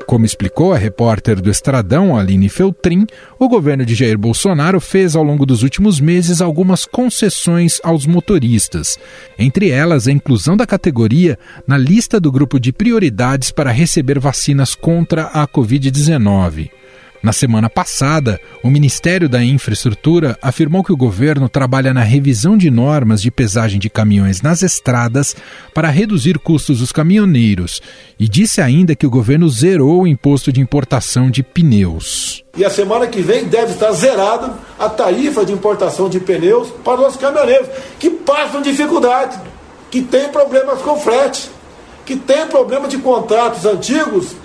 Como 0.08 0.26
explicou 0.26 0.72
a 0.72 0.78
repórter 0.78 1.42
do 1.42 1.52
Estradão, 1.52 2.16
Aline 2.16 2.48
Feltrin, 2.48 3.06
o 3.38 3.50
governo 3.50 3.86
de 3.86 3.94
Jair 3.94 4.18
Bolsonaro 4.18 4.80
fez 4.80 5.18
ao 5.18 5.22
longo 5.22 5.46
dos 5.46 5.64
últimos 5.64 6.00
meses 6.00 6.40
algumas 6.40 6.86
concessões 6.86 7.82
aos 7.84 8.06
motoristas, 8.06 8.98
entre 9.38 9.70
elas 9.70 10.08
a 10.08 10.12
inclusão 10.14 10.56
da 10.56 10.66
categoria 10.66 11.38
na 11.68 11.78
lista 11.78 12.22
do 12.22 12.32
grupo 12.32 12.58
de 12.58 12.72
prioridades 12.72 13.52
para 13.52 13.70
receber 13.70 14.18
vacinas 14.18 14.76
contra 14.76 15.24
a 15.24 15.46
Covid-19. 15.46 16.77
Na 17.22 17.34
semana 17.34 17.70
passada, 17.70 18.40
o 18.64 18.70
Ministério 18.70 19.28
da 19.28 19.44
Infraestrutura 19.44 20.38
afirmou 20.42 20.84
que 20.84 20.94
o 20.94 20.98
governo 20.98 21.50
trabalha 21.50 21.94
na 21.94 22.04
revisão 22.04 22.56
de 22.56 22.70
normas 22.70 23.22
de 23.22 23.32
pesagem 23.32 23.80
de 23.80 23.90
caminhões 23.90 24.42
nas 24.42 24.62
estradas 24.62 25.36
para 25.74 25.90
reduzir 25.90 26.38
custos 26.38 26.80
dos 26.80 26.92
caminhoneiros 26.92 27.82
e 28.20 28.30
disse 28.30 28.62
ainda 28.62 28.96
que 28.96 29.06
o 29.06 29.10
governo 29.10 29.50
zerou 29.50 30.04
o 30.04 30.08
imposto 30.08 30.52
de 30.52 30.62
importação 30.62 31.30
de 31.30 31.42
pneus. 31.42 32.44
E 32.56 32.64
a 32.64 32.70
semana 32.70 33.08
que 33.08 33.22
vem 33.22 33.46
deve 33.46 33.74
estar 33.74 33.92
zerada 33.94 34.54
a 34.78 34.88
tarifa 34.88 35.44
de 35.44 35.54
importação 35.54 36.08
de 36.08 36.20
pneus 36.20 36.70
para 36.84 37.02
os 37.02 37.18
caminhoneiros 37.18 37.68
que 38.00 38.12
passam 38.12 38.62
dificuldade, 38.62 39.40
que 39.90 40.04
têm 40.04 40.30
problemas 40.30 40.82
com 40.82 41.00
frete, 41.00 41.50
que 42.06 42.16
têm 42.16 42.48
problema 42.48 42.88
de 42.88 43.00
contratos 43.00 43.66
antigos 43.66 44.36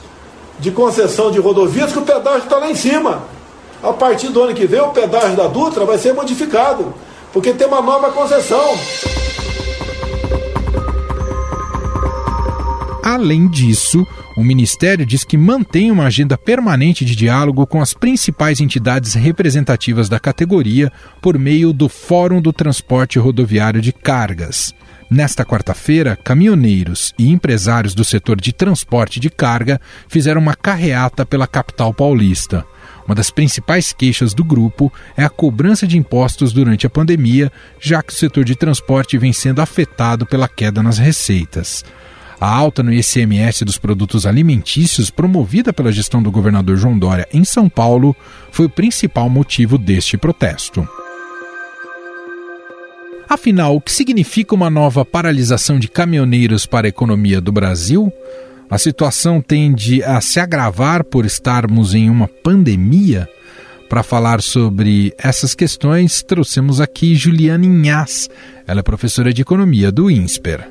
de 0.62 0.70
concessão 0.70 1.32
de 1.32 1.40
rodovias 1.40 1.92
que 1.92 1.98
o 1.98 2.02
pedágio 2.02 2.44
está 2.44 2.56
lá 2.56 2.70
em 2.70 2.74
cima. 2.76 3.24
A 3.82 3.92
partir 3.92 4.28
do 4.28 4.40
ano 4.44 4.54
que 4.54 4.64
vem, 4.64 4.80
o 4.80 4.90
pedágio 4.90 5.36
da 5.36 5.48
Dutra 5.48 5.84
vai 5.84 5.98
ser 5.98 6.14
modificado, 6.14 6.94
porque 7.32 7.52
tem 7.52 7.66
uma 7.66 7.82
nova 7.82 8.12
concessão. 8.12 8.78
Além 13.02 13.48
disso, 13.48 14.06
o 14.36 14.44
Ministério 14.44 15.04
diz 15.04 15.24
que 15.24 15.36
mantém 15.36 15.90
uma 15.90 16.04
agenda 16.04 16.38
permanente 16.38 17.04
de 17.04 17.16
diálogo 17.16 17.66
com 17.66 17.82
as 17.82 17.92
principais 17.92 18.60
entidades 18.60 19.14
representativas 19.14 20.08
da 20.08 20.20
categoria 20.20 20.92
por 21.20 21.36
meio 21.36 21.72
do 21.72 21.88
Fórum 21.88 22.40
do 22.40 22.52
Transporte 22.52 23.18
Rodoviário 23.18 23.80
de 23.80 23.92
Cargas. 23.92 24.72
Nesta 25.12 25.44
quarta-feira, 25.44 26.16
caminhoneiros 26.16 27.12
e 27.18 27.30
empresários 27.30 27.94
do 27.94 28.02
setor 28.02 28.40
de 28.40 28.50
transporte 28.50 29.20
de 29.20 29.28
carga 29.28 29.78
fizeram 30.08 30.40
uma 30.40 30.54
carreata 30.54 31.26
pela 31.26 31.46
capital 31.46 31.92
paulista. 31.92 32.64
Uma 33.04 33.14
das 33.14 33.30
principais 33.30 33.92
queixas 33.92 34.32
do 34.32 34.42
grupo 34.42 34.90
é 35.14 35.22
a 35.22 35.28
cobrança 35.28 35.86
de 35.86 35.98
impostos 35.98 36.50
durante 36.50 36.86
a 36.86 36.90
pandemia, 36.90 37.52
já 37.78 38.02
que 38.02 38.10
o 38.10 38.16
setor 38.16 38.42
de 38.42 38.56
transporte 38.56 39.18
vem 39.18 39.34
sendo 39.34 39.60
afetado 39.60 40.24
pela 40.24 40.48
queda 40.48 40.82
nas 40.82 40.96
receitas. 40.96 41.84
A 42.40 42.48
alta 42.48 42.82
no 42.82 42.90
ICMS 42.90 43.66
dos 43.66 43.76
produtos 43.76 44.24
alimentícios, 44.24 45.10
promovida 45.10 45.74
pela 45.74 45.92
gestão 45.92 46.22
do 46.22 46.32
governador 46.32 46.78
João 46.78 46.98
Dória 46.98 47.28
em 47.34 47.44
São 47.44 47.68
Paulo, 47.68 48.16
foi 48.50 48.64
o 48.64 48.70
principal 48.70 49.28
motivo 49.28 49.76
deste 49.76 50.16
protesto. 50.16 50.88
Afinal, 53.32 53.76
o 53.76 53.80
que 53.80 53.90
significa 53.90 54.54
uma 54.54 54.68
nova 54.68 55.06
paralisação 55.06 55.78
de 55.78 55.88
caminhoneiros 55.88 56.66
para 56.66 56.86
a 56.86 56.90
economia 56.90 57.40
do 57.40 57.50
Brasil? 57.50 58.12
A 58.68 58.76
situação 58.76 59.40
tende 59.40 60.04
a 60.04 60.20
se 60.20 60.38
agravar 60.38 61.02
por 61.02 61.24
estarmos 61.24 61.94
em 61.94 62.10
uma 62.10 62.28
pandemia? 62.28 63.26
Para 63.92 64.02
falar 64.02 64.40
sobre 64.40 65.12
essas 65.18 65.54
questões, 65.54 66.22
trouxemos 66.22 66.80
aqui 66.80 67.14
Juliana 67.14 67.66
Inhas. 67.66 68.26
Ela 68.66 68.80
é 68.80 68.82
professora 68.82 69.34
de 69.34 69.42
economia 69.42 69.92
do 69.92 70.10
INSPER. 70.10 70.66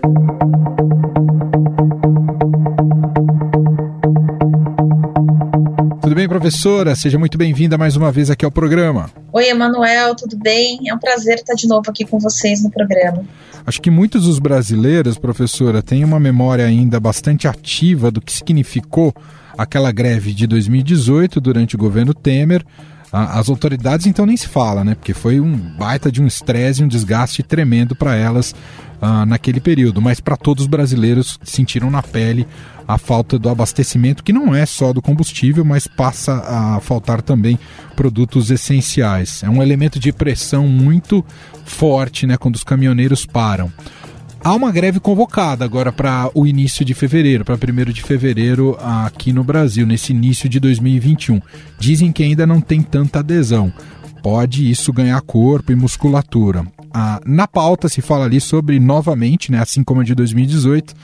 Tudo 6.01 6.15
bem, 6.15 6.27
professora? 6.27 6.95
Seja 6.95 7.19
muito 7.19 7.37
bem-vinda 7.37 7.77
mais 7.77 7.95
uma 7.95 8.11
vez 8.11 8.31
aqui 8.31 8.43
ao 8.43 8.49
programa. 8.49 9.11
Oi, 9.31 9.49
Emanuel, 9.49 10.15
tudo 10.15 10.35
bem? 10.35 10.79
É 10.89 10.95
um 10.95 10.97
prazer 10.97 11.35
estar 11.35 11.53
de 11.53 11.67
novo 11.67 11.91
aqui 11.91 12.03
com 12.03 12.17
vocês 12.17 12.63
no 12.63 12.71
programa. 12.71 13.23
Acho 13.63 13.79
que 13.79 13.91
muitos 13.91 14.25
dos 14.25 14.39
brasileiros, 14.39 15.19
professora, 15.19 15.83
têm 15.83 16.03
uma 16.03 16.19
memória 16.19 16.65
ainda 16.65 16.99
bastante 16.99 17.47
ativa 17.47 18.09
do 18.09 18.19
que 18.19 18.33
significou 18.33 19.13
aquela 19.55 19.91
greve 19.91 20.33
de 20.33 20.47
2018 20.47 21.39
durante 21.39 21.75
o 21.75 21.77
governo 21.77 22.15
Temer. 22.15 22.65
As 23.11 23.49
autoridades 23.49 24.05
então 24.05 24.25
nem 24.25 24.37
se 24.37 24.47
fala, 24.47 24.85
né? 24.85 24.95
Porque 24.95 25.13
foi 25.13 25.39
um 25.39 25.57
baita 25.57 26.09
de 26.09 26.21
um 26.21 26.27
estresse, 26.27 26.83
um 26.83 26.87
desgaste 26.87 27.43
tremendo 27.43 27.93
para 27.93 28.15
elas 28.15 28.55
uh, 29.01 29.25
naquele 29.25 29.59
período. 29.59 30.01
Mas 30.01 30.21
para 30.21 30.37
todos 30.37 30.63
os 30.63 30.67
brasileiros 30.67 31.37
sentiram 31.43 31.91
na 31.91 32.01
pele 32.01 32.47
a 32.87 32.97
falta 32.97 33.37
do 33.37 33.49
abastecimento, 33.49 34.23
que 34.23 34.31
não 34.31 34.55
é 34.55 34.65
só 34.65 34.93
do 34.93 35.01
combustível, 35.01 35.65
mas 35.65 35.87
passa 35.87 36.33
a 36.35 36.79
faltar 36.79 37.21
também 37.21 37.59
produtos 37.95 38.49
essenciais. 38.49 39.43
É 39.43 39.49
um 39.49 39.61
elemento 39.61 39.99
de 39.99 40.13
pressão 40.13 40.67
muito 40.67 41.23
forte 41.65 42.25
né, 42.25 42.37
quando 42.37 42.55
os 42.55 42.63
caminhoneiros 42.63 43.25
param. 43.25 43.71
Há 44.43 44.55
uma 44.55 44.71
greve 44.71 45.00
convocada 45.00 45.63
agora 45.63 45.91
para 45.91 46.31
o 46.33 46.48
início 46.48 46.83
de 46.83 46.95
fevereiro, 46.95 47.45
para 47.45 47.55
1 47.55 47.91
de 47.93 48.01
fevereiro 48.01 48.75
aqui 48.79 49.31
no 49.31 49.43
Brasil, 49.43 49.86
nesse 49.86 50.13
início 50.13 50.50
de 50.50 50.60
2021. 50.60 51.39
Dizem 51.77 52.12
que 52.12 52.24
ainda 52.24 52.48
não 52.48 52.60
tem 52.60 52.81
tanta 52.81 53.19
adesão. 53.19 53.71
Pode 54.24 54.69
isso 54.69 54.91
ganhar 54.91 55.21
corpo 55.21 55.71
e 55.71 55.75
musculatura. 55.75 56.65
Ah, 56.91 57.21
na 57.24 57.48
pauta 57.48 57.88
se 57.88 58.01
fala 58.01 58.25
ali 58.25 58.41
sobre, 58.41 58.79
novamente, 58.79 59.51
né, 59.51 59.60
assim 59.60 59.83
como 59.83 60.01
a 60.01 60.03
de 60.03 60.15
2018, 60.15 60.95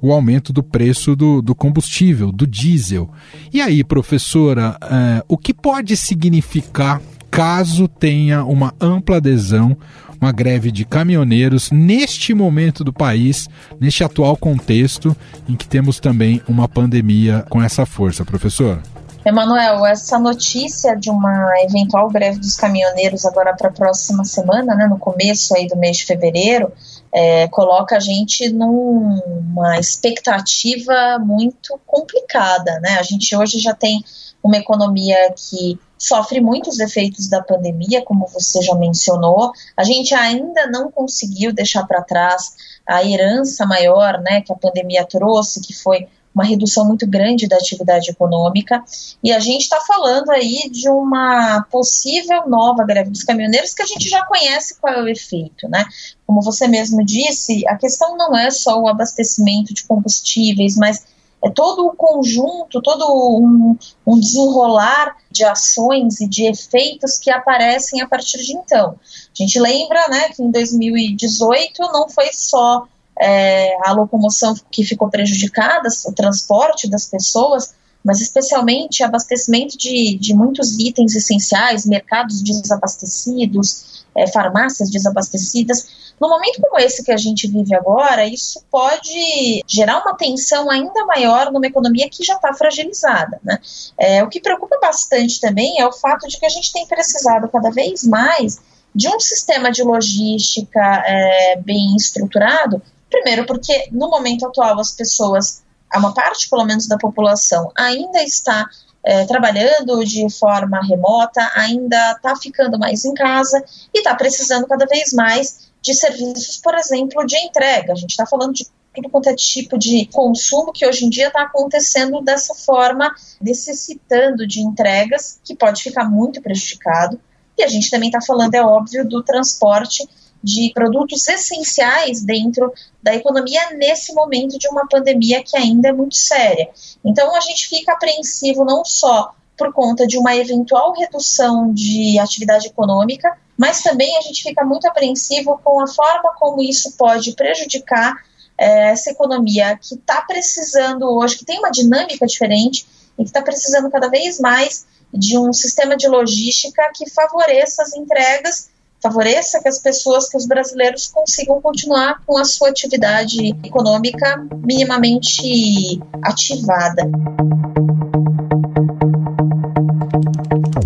o 0.00 0.10
aumento 0.10 0.50
do 0.50 0.62
preço 0.62 1.14
do, 1.14 1.42
do 1.42 1.54
combustível, 1.54 2.32
do 2.32 2.46
diesel. 2.46 3.10
E 3.52 3.60
aí, 3.60 3.84
professora, 3.84 4.74
é, 4.82 5.22
o 5.28 5.36
que 5.36 5.52
pode 5.52 5.96
significar 5.98 7.02
caso 7.30 7.86
tenha 7.86 8.42
uma 8.44 8.72
ampla 8.80 9.16
adesão, 9.18 9.76
uma 10.20 10.32
greve 10.32 10.70
de 10.70 10.84
caminhoneiros 10.84 11.70
neste 11.70 12.34
momento 12.34 12.82
do 12.82 12.92
país, 12.92 13.48
neste 13.80 14.04
atual 14.04 14.36
contexto 14.36 15.16
em 15.48 15.56
que 15.56 15.66
temos 15.66 16.00
também 16.00 16.42
uma 16.48 16.68
pandemia 16.68 17.44
com 17.48 17.62
essa 17.62 17.86
força, 17.86 18.24
professora? 18.24 18.82
Emanuel, 19.26 19.84
essa 19.84 20.20
notícia 20.20 20.94
de 20.94 21.10
uma 21.10 21.52
eventual 21.64 22.08
greve 22.08 22.38
dos 22.38 22.54
caminhoneiros 22.54 23.24
agora 23.24 23.56
para 23.56 23.70
a 23.70 23.72
próxima 23.72 24.24
semana, 24.24 24.72
né, 24.76 24.86
no 24.86 24.98
começo 24.98 25.52
aí 25.56 25.66
do 25.66 25.76
mês 25.76 25.96
de 25.96 26.04
fevereiro, 26.04 26.72
é, 27.12 27.48
coloca 27.48 27.96
a 27.96 28.00
gente 28.00 28.48
numa 28.50 29.80
expectativa 29.80 31.18
muito 31.18 31.76
complicada, 31.84 32.78
né? 32.80 32.98
A 33.00 33.02
gente 33.02 33.34
hoje 33.34 33.58
já 33.58 33.74
tem 33.74 34.04
uma 34.42 34.58
economia 34.58 35.16
que 35.34 35.76
sofre 35.98 36.40
muitos 36.40 36.78
efeitos 36.78 37.28
da 37.28 37.42
pandemia, 37.42 38.02
como 38.02 38.26
você 38.26 38.62
já 38.62 38.74
mencionou. 38.74 39.52
A 39.76 39.84
gente 39.84 40.14
ainda 40.14 40.66
não 40.66 40.90
conseguiu 40.90 41.52
deixar 41.52 41.86
para 41.86 42.02
trás 42.02 42.54
a 42.86 43.04
herança 43.04 43.66
maior, 43.66 44.20
né, 44.20 44.40
que 44.40 44.52
a 44.52 44.56
pandemia 44.56 45.04
trouxe, 45.04 45.60
que 45.60 45.74
foi 45.74 46.08
uma 46.36 46.44
redução 46.44 46.84
muito 46.84 47.06
grande 47.06 47.48
da 47.48 47.56
atividade 47.56 48.10
econômica, 48.10 48.84
e 49.24 49.32
a 49.32 49.38
gente 49.38 49.62
está 49.62 49.80
falando 49.80 50.28
aí 50.28 50.68
de 50.70 50.86
uma 50.86 51.62
possível 51.70 52.46
nova 52.46 52.84
greve 52.84 53.08
dos 53.08 53.24
caminhoneiros 53.24 53.72
que 53.72 53.80
a 53.80 53.86
gente 53.86 54.06
já 54.06 54.22
conhece 54.26 54.78
qual 54.78 54.92
é 54.92 55.02
o 55.02 55.08
efeito, 55.08 55.66
né? 55.66 55.86
Como 56.26 56.42
você 56.42 56.68
mesmo 56.68 57.02
disse, 57.02 57.66
a 57.66 57.74
questão 57.78 58.18
não 58.18 58.36
é 58.36 58.50
só 58.50 58.78
o 58.78 58.86
abastecimento 58.86 59.72
de 59.72 59.84
combustíveis, 59.84 60.76
mas 60.76 61.06
é 61.42 61.50
todo 61.50 61.86
o 61.86 61.94
conjunto, 61.94 62.80
todo 62.82 63.04
um, 63.38 63.76
um, 64.06 64.18
desenrolar 64.18 65.16
de 65.30 65.44
ações 65.44 66.20
e 66.20 66.28
de 66.28 66.46
efeitos 66.46 67.18
que 67.18 67.30
aparecem 67.30 68.00
a 68.00 68.08
partir 68.08 68.38
de 68.38 68.52
então. 68.52 68.94
A 68.94 69.42
gente 69.42 69.60
lembra 69.60 70.08
né, 70.08 70.30
que 70.30 70.42
em 70.42 70.50
2018 70.50 71.82
não 71.92 72.08
foi 72.08 72.32
só 72.32 72.86
é, 73.18 73.76
a 73.84 73.92
locomoção 73.92 74.54
que 74.70 74.84
ficou 74.84 75.08
prejudicada, 75.08 75.88
o 76.06 76.12
transporte 76.12 76.88
das 76.88 77.06
pessoas, 77.06 77.74
mas 78.02 78.20
especialmente 78.20 79.02
abastecimento 79.02 79.76
de, 79.76 80.16
de 80.16 80.34
muitos 80.34 80.78
itens 80.78 81.14
essenciais, 81.14 81.84
mercados 81.84 82.40
desabastecidos, 82.42 84.04
é, 84.14 84.26
farmácias 84.28 84.90
desabastecidas. 84.90 85.88
No 86.20 86.28
momento 86.28 86.60
como 86.60 86.78
esse 86.78 87.04
que 87.04 87.12
a 87.12 87.16
gente 87.16 87.46
vive 87.46 87.74
agora, 87.74 88.26
isso 88.26 88.62
pode 88.70 89.62
gerar 89.66 90.00
uma 90.00 90.16
tensão 90.16 90.70
ainda 90.70 91.04
maior 91.04 91.52
numa 91.52 91.66
economia 91.66 92.08
que 92.08 92.24
já 92.24 92.34
está 92.34 92.54
fragilizada. 92.54 93.38
Né? 93.44 93.58
É, 93.98 94.24
o 94.24 94.28
que 94.28 94.40
preocupa 94.40 94.78
bastante 94.80 95.40
também 95.40 95.80
é 95.80 95.86
o 95.86 95.92
fato 95.92 96.26
de 96.26 96.38
que 96.38 96.46
a 96.46 96.50
gente 96.50 96.72
tem 96.72 96.86
precisado 96.86 97.48
cada 97.48 97.70
vez 97.70 98.04
mais 98.04 98.60
de 98.94 99.08
um 99.08 99.20
sistema 99.20 99.70
de 99.70 99.82
logística 99.82 101.02
é, 101.06 101.56
bem 101.56 101.94
estruturado 101.96 102.80
Primeiro, 103.10 103.46
porque 103.46 103.88
no 103.92 104.10
momento 104.10 104.46
atual 104.46 104.78
as 104.80 104.92
pessoas, 104.92 105.62
uma 105.94 106.12
parte 106.12 106.50
pelo 106.50 106.64
menos 106.64 106.86
da 106.86 106.98
população, 106.98 107.70
ainda 107.76 108.22
está 108.22 108.68
é, 109.04 109.24
trabalhando 109.24 110.04
de 110.04 110.28
forma 110.30 110.80
remota, 110.82 111.40
ainda 111.54 112.12
está 112.12 112.34
ficando 112.36 112.78
mais 112.78 113.04
em 113.04 113.14
casa 113.14 113.64
e 113.94 113.98
está 113.98 114.14
precisando 114.14 114.66
cada 114.66 114.86
vez 114.86 115.12
mais 115.12 115.65
de 115.86 115.94
serviços, 115.94 116.58
por 116.58 116.74
exemplo, 116.74 117.24
de 117.24 117.38
entrega. 117.38 117.92
A 117.92 117.96
gente 117.96 118.10
está 118.10 118.26
falando 118.26 118.52
de 118.52 118.66
tudo 118.92 119.08
quanto 119.08 119.28
é 119.28 119.34
tipo 119.34 119.78
de 119.78 120.06
consumo 120.06 120.72
que 120.72 120.84
hoje 120.84 121.04
em 121.04 121.10
dia 121.10 121.28
está 121.28 121.42
acontecendo 121.42 122.20
dessa 122.22 122.54
forma, 122.54 123.14
necessitando 123.40 124.46
de 124.46 124.60
entregas, 124.60 125.38
que 125.44 125.54
pode 125.54 125.82
ficar 125.82 126.10
muito 126.10 126.42
prejudicado. 126.42 127.20
E 127.56 127.62
a 127.62 127.68
gente 127.68 127.88
também 127.88 128.08
está 128.08 128.20
falando, 128.20 128.54
é 128.54 128.62
óbvio, 128.62 129.06
do 129.06 129.22
transporte 129.22 130.06
de 130.42 130.72
produtos 130.74 131.26
essenciais 131.28 132.22
dentro 132.22 132.72
da 133.00 133.14
economia 133.14 133.70
nesse 133.76 134.12
momento 134.12 134.58
de 134.58 134.68
uma 134.68 134.88
pandemia 134.88 135.42
que 135.42 135.56
ainda 135.56 135.88
é 135.88 135.92
muito 135.92 136.16
séria. 136.16 136.68
Então 137.04 137.34
a 137.34 137.40
gente 137.40 137.68
fica 137.68 137.92
apreensivo 137.92 138.64
não 138.64 138.84
só 138.84 139.32
por 139.56 139.72
conta 139.72 140.06
de 140.06 140.18
uma 140.18 140.36
eventual 140.36 140.92
redução 140.92 141.72
de 141.72 142.18
atividade 142.18 142.66
econômica, 142.66 143.36
mas 143.56 143.82
também 143.82 144.16
a 144.18 144.20
gente 144.20 144.42
fica 144.42 144.64
muito 144.64 144.86
apreensivo 144.86 145.58
com 145.64 145.82
a 145.82 145.86
forma 145.86 146.34
como 146.38 146.62
isso 146.62 146.92
pode 146.96 147.32
prejudicar 147.32 148.14
é, 148.58 148.90
essa 148.90 149.10
economia 149.10 149.78
que 149.80 149.94
está 149.94 150.20
precisando 150.22 151.04
hoje, 151.04 151.38
que 151.38 151.44
tem 151.44 151.58
uma 151.58 151.70
dinâmica 151.70 152.26
diferente 152.26 152.86
e 153.18 153.22
que 153.22 153.28
está 153.28 153.42
precisando 153.42 153.90
cada 153.90 154.08
vez 154.08 154.38
mais 154.38 154.86
de 155.12 155.38
um 155.38 155.52
sistema 155.52 155.96
de 155.96 156.08
logística 156.08 156.82
que 156.94 157.08
favoreça 157.08 157.82
as 157.82 157.94
entregas, 157.94 158.68
favoreça 159.02 159.60
que 159.62 159.68
as 159.68 159.78
pessoas, 159.78 160.28
que 160.28 160.36
os 160.36 160.46
brasileiros 160.46 161.06
consigam 161.06 161.60
continuar 161.60 162.22
com 162.26 162.36
a 162.36 162.44
sua 162.44 162.70
atividade 162.70 163.50
econômica 163.64 164.46
minimamente 164.64 166.00
ativada. 166.22 167.08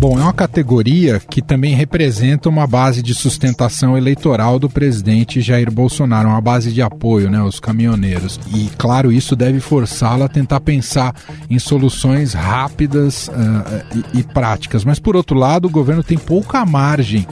Bom, 0.01 0.17
é 0.17 0.23
uma 0.23 0.33
categoria 0.33 1.19
que 1.19 1.43
também 1.43 1.75
representa 1.75 2.49
uma 2.49 2.65
base 2.65 3.03
de 3.03 3.13
sustentação 3.13 3.95
eleitoral 3.95 4.57
do 4.57 4.67
presidente 4.67 5.41
Jair 5.41 5.71
Bolsonaro, 5.71 6.27
uma 6.27 6.41
base 6.41 6.71
de 6.71 6.81
apoio, 6.81 7.29
né, 7.29 7.39
os 7.39 7.59
caminhoneiros. 7.59 8.39
E, 8.51 8.67
claro, 8.79 9.11
isso 9.11 9.35
deve 9.35 9.59
forçá-lo 9.59 10.23
a 10.23 10.27
tentar 10.27 10.59
pensar 10.61 11.13
em 11.47 11.59
soluções 11.59 12.33
rápidas 12.33 13.27
uh, 13.27 14.01
e, 14.11 14.21
e 14.21 14.23
práticas. 14.23 14.83
Mas, 14.83 14.97
por 14.97 15.15
outro 15.15 15.37
lado, 15.37 15.67
o 15.67 15.69
governo 15.69 16.01
tem 16.01 16.17
pouca 16.17 16.65
margem 16.65 17.27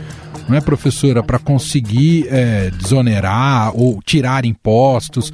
não 0.49 0.57
é, 0.57 0.61
professora, 0.61 1.21
para 1.21 1.37
conseguir 1.37 2.27
é, 2.29 2.71
desonerar 2.71 3.75
ou 3.75 4.01
tirar 4.01 4.45
impostos? 4.45 5.31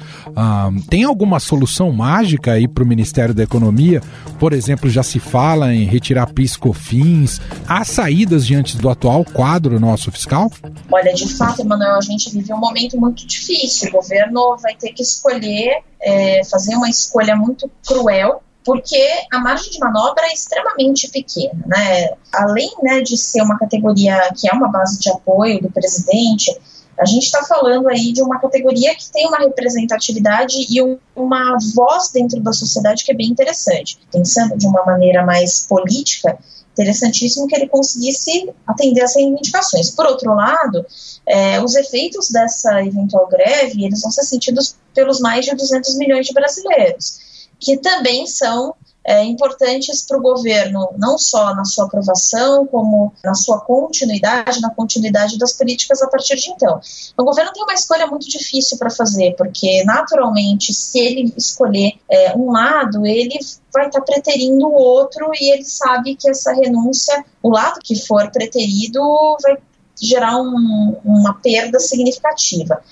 Tem 0.88 1.04
alguma 1.04 1.40
solução 1.40 1.90
mágica 1.92 2.52
aí 2.52 2.68
para 2.68 2.84
o 2.84 2.86
Ministério 2.86 3.34
da 3.34 3.42
Economia? 3.42 4.02
Por 4.38 4.52
exemplo, 4.52 4.90
já 4.90 5.02
se 5.02 5.18
fala 5.18 5.74
em 5.74 5.84
retirar 5.84 6.32
piscofins. 6.32 7.40
Há 7.66 7.84
saídas 7.84 8.46
diante 8.46 8.76
do 8.76 8.88
atual 8.88 9.24
quadro 9.24 9.80
nosso 9.80 10.10
fiscal? 10.12 10.50
Olha, 10.90 11.12
de 11.14 11.34
fato, 11.36 11.62
Emanuel, 11.62 11.96
a 11.96 12.00
gente 12.00 12.30
vive 12.30 12.52
um 12.52 12.58
momento 12.58 12.98
muito 12.98 13.26
difícil. 13.26 13.88
O 13.88 13.92
governo 13.92 14.56
vai 14.62 14.74
ter 14.74 14.92
que 14.92 15.02
escolher, 15.02 15.82
é, 16.00 16.42
fazer 16.44 16.76
uma 16.76 16.88
escolha 16.88 17.34
muito 17.34 17.70
cruel 17.86 18.42
porque 18.66 19.00
a 19.32 19.38
margem 19.38 19.70
de 19.70 19.78
manobra 19.78 20.26
é 20.26 20.32
extremamente 20.32 21.08
pequena, 21.08 21.64
né? 21.66 22.10
Além 22.34 22.68
né, 22.82 23.00
de 23.00 23.16
ser 23.16 23.40
uma 23.40 23.56
categoria 23.56 24.28
que 24.36 24.48
é 24.48 24.52
uma 24.52 24.68
base 24.68 24.98
de 24.98 25.08
apoio 25.08 25.62
do 25.62 25.70
presidente, 25.70 26.52
a 26.98 27.04
gente 27.04 27.26
está 27.26 27.44
falando 27.44 27.88
aí 27.88 28.12
de 28.12 28.20
uma 28.22 28.40
categoria 28.40 28.92
que 28.96 29.08
tem 29.12 29.28
uma 29.28 29.38
representatividade 29.38 30.56
e 30.68 30.82
um, 30.82 30.98
uma 31.14 31.56
voz 31.76 32.10
dentro 32.10 32.40
da 32.40 32.52
sociedade 32.52 33.04
que 33.04 33.12
é 33.12 33.14
bem 33.14 33.28
interessante. 33.28 34.00
Pensando 34.10 34.58
de 34.58 34.66
uma 34.66 34.84
maneira 34.84 35.24
mais 35.24 35.64
política, 35.68 36.36
interessantíssimo 36.72 37.46
que 37.46 37.54
ele 37.54 37.68
conseguisse 37.68 38.50
atender 38.66 39.02
essas 39.02 39.22
reivindicações. 39.22 39.90
Por 39.90 40.06
outro 40.06 40.34
lado, 40.34 40.84
é, 41.24 41.62
os 41.62 41.76
efeitos 41.76 42.30
dessa 42.30 42.82
eventual 42.84 43.28
greve 43.28 43.84
eles 43.84 44.00
vão 44.00 44.10
ser 44.10 44.22
sentidos 44.22 44.74
pelos 44.92 45.20
mais 45.20 45.44
de 45.44 45.54
200 45.54 45.96
milhões 45.98 46.26
de 46.26 46.32
brasileiros 46.32 47.25
que 47.58 47.76
também 47.78 48.26
são 48.26 48.74
é, 49.06 49.22
importantes 49.22 50.04
para 50.04 50.18
o 50.18 50.20
governo, 50.20 50.88
não 50.98 51.16
só 51.16 51.54
na 51.54 51.64
sua 51.64 51.84
aprovação, 51.84 52.66
como 52.66 53.12
na 53.24 53.34
sua 53.34 53.60
continuidade, 53.60 54.60
na 54.60 54.70
continuidade 54.70 55.38
das 55.38 55.52
políticas 55.52 56.02
a 56.02 56.08
partir 56.08 56.34
de 56.34 56.50
então. 56.50 56.80
O 57.16 57.22
governo 57.22 57.52
tem 57.52 57.62
uma 57.62 57.72
escolha 57.72 58.08
muito 58.08 58.28
difícil 58.28 58.76
para 58.76 58.90
fazer, 58.90 59.36
porque 59.36 59.84
naturalmente, 59.84 60.74
se 60.74 60.98
ele 60.98 61.32
escolher 61.36 61.92
é, 62.10 62.36
um 62.36 62.50
lado, 62.50 63.06
ele 63.06 63.38
vai 63.72 63.86
estar 63.86 64.00
tá 64.00 64.04
preterindo 64.04 64.66
o 64.66 64.74
outro 64.74 65.30
e 65.40 65.52
ele 65.52 65.64
sabe 65.64 66.16
que 66.16 66.28
essa 66.28 66.52
renúncia, 66.52 67.24
o 67.40 67.50
lado 67.50 67.78
que 67.80 67.94
for 67.94 68.28
preterido, 68.32 69.00
vai 69.40 69.56
gerar 70.02 70.36
um, 70.38 70.96
uma 71.04 71.34
perda 71.34 71.78
significativa. 71.78 72.82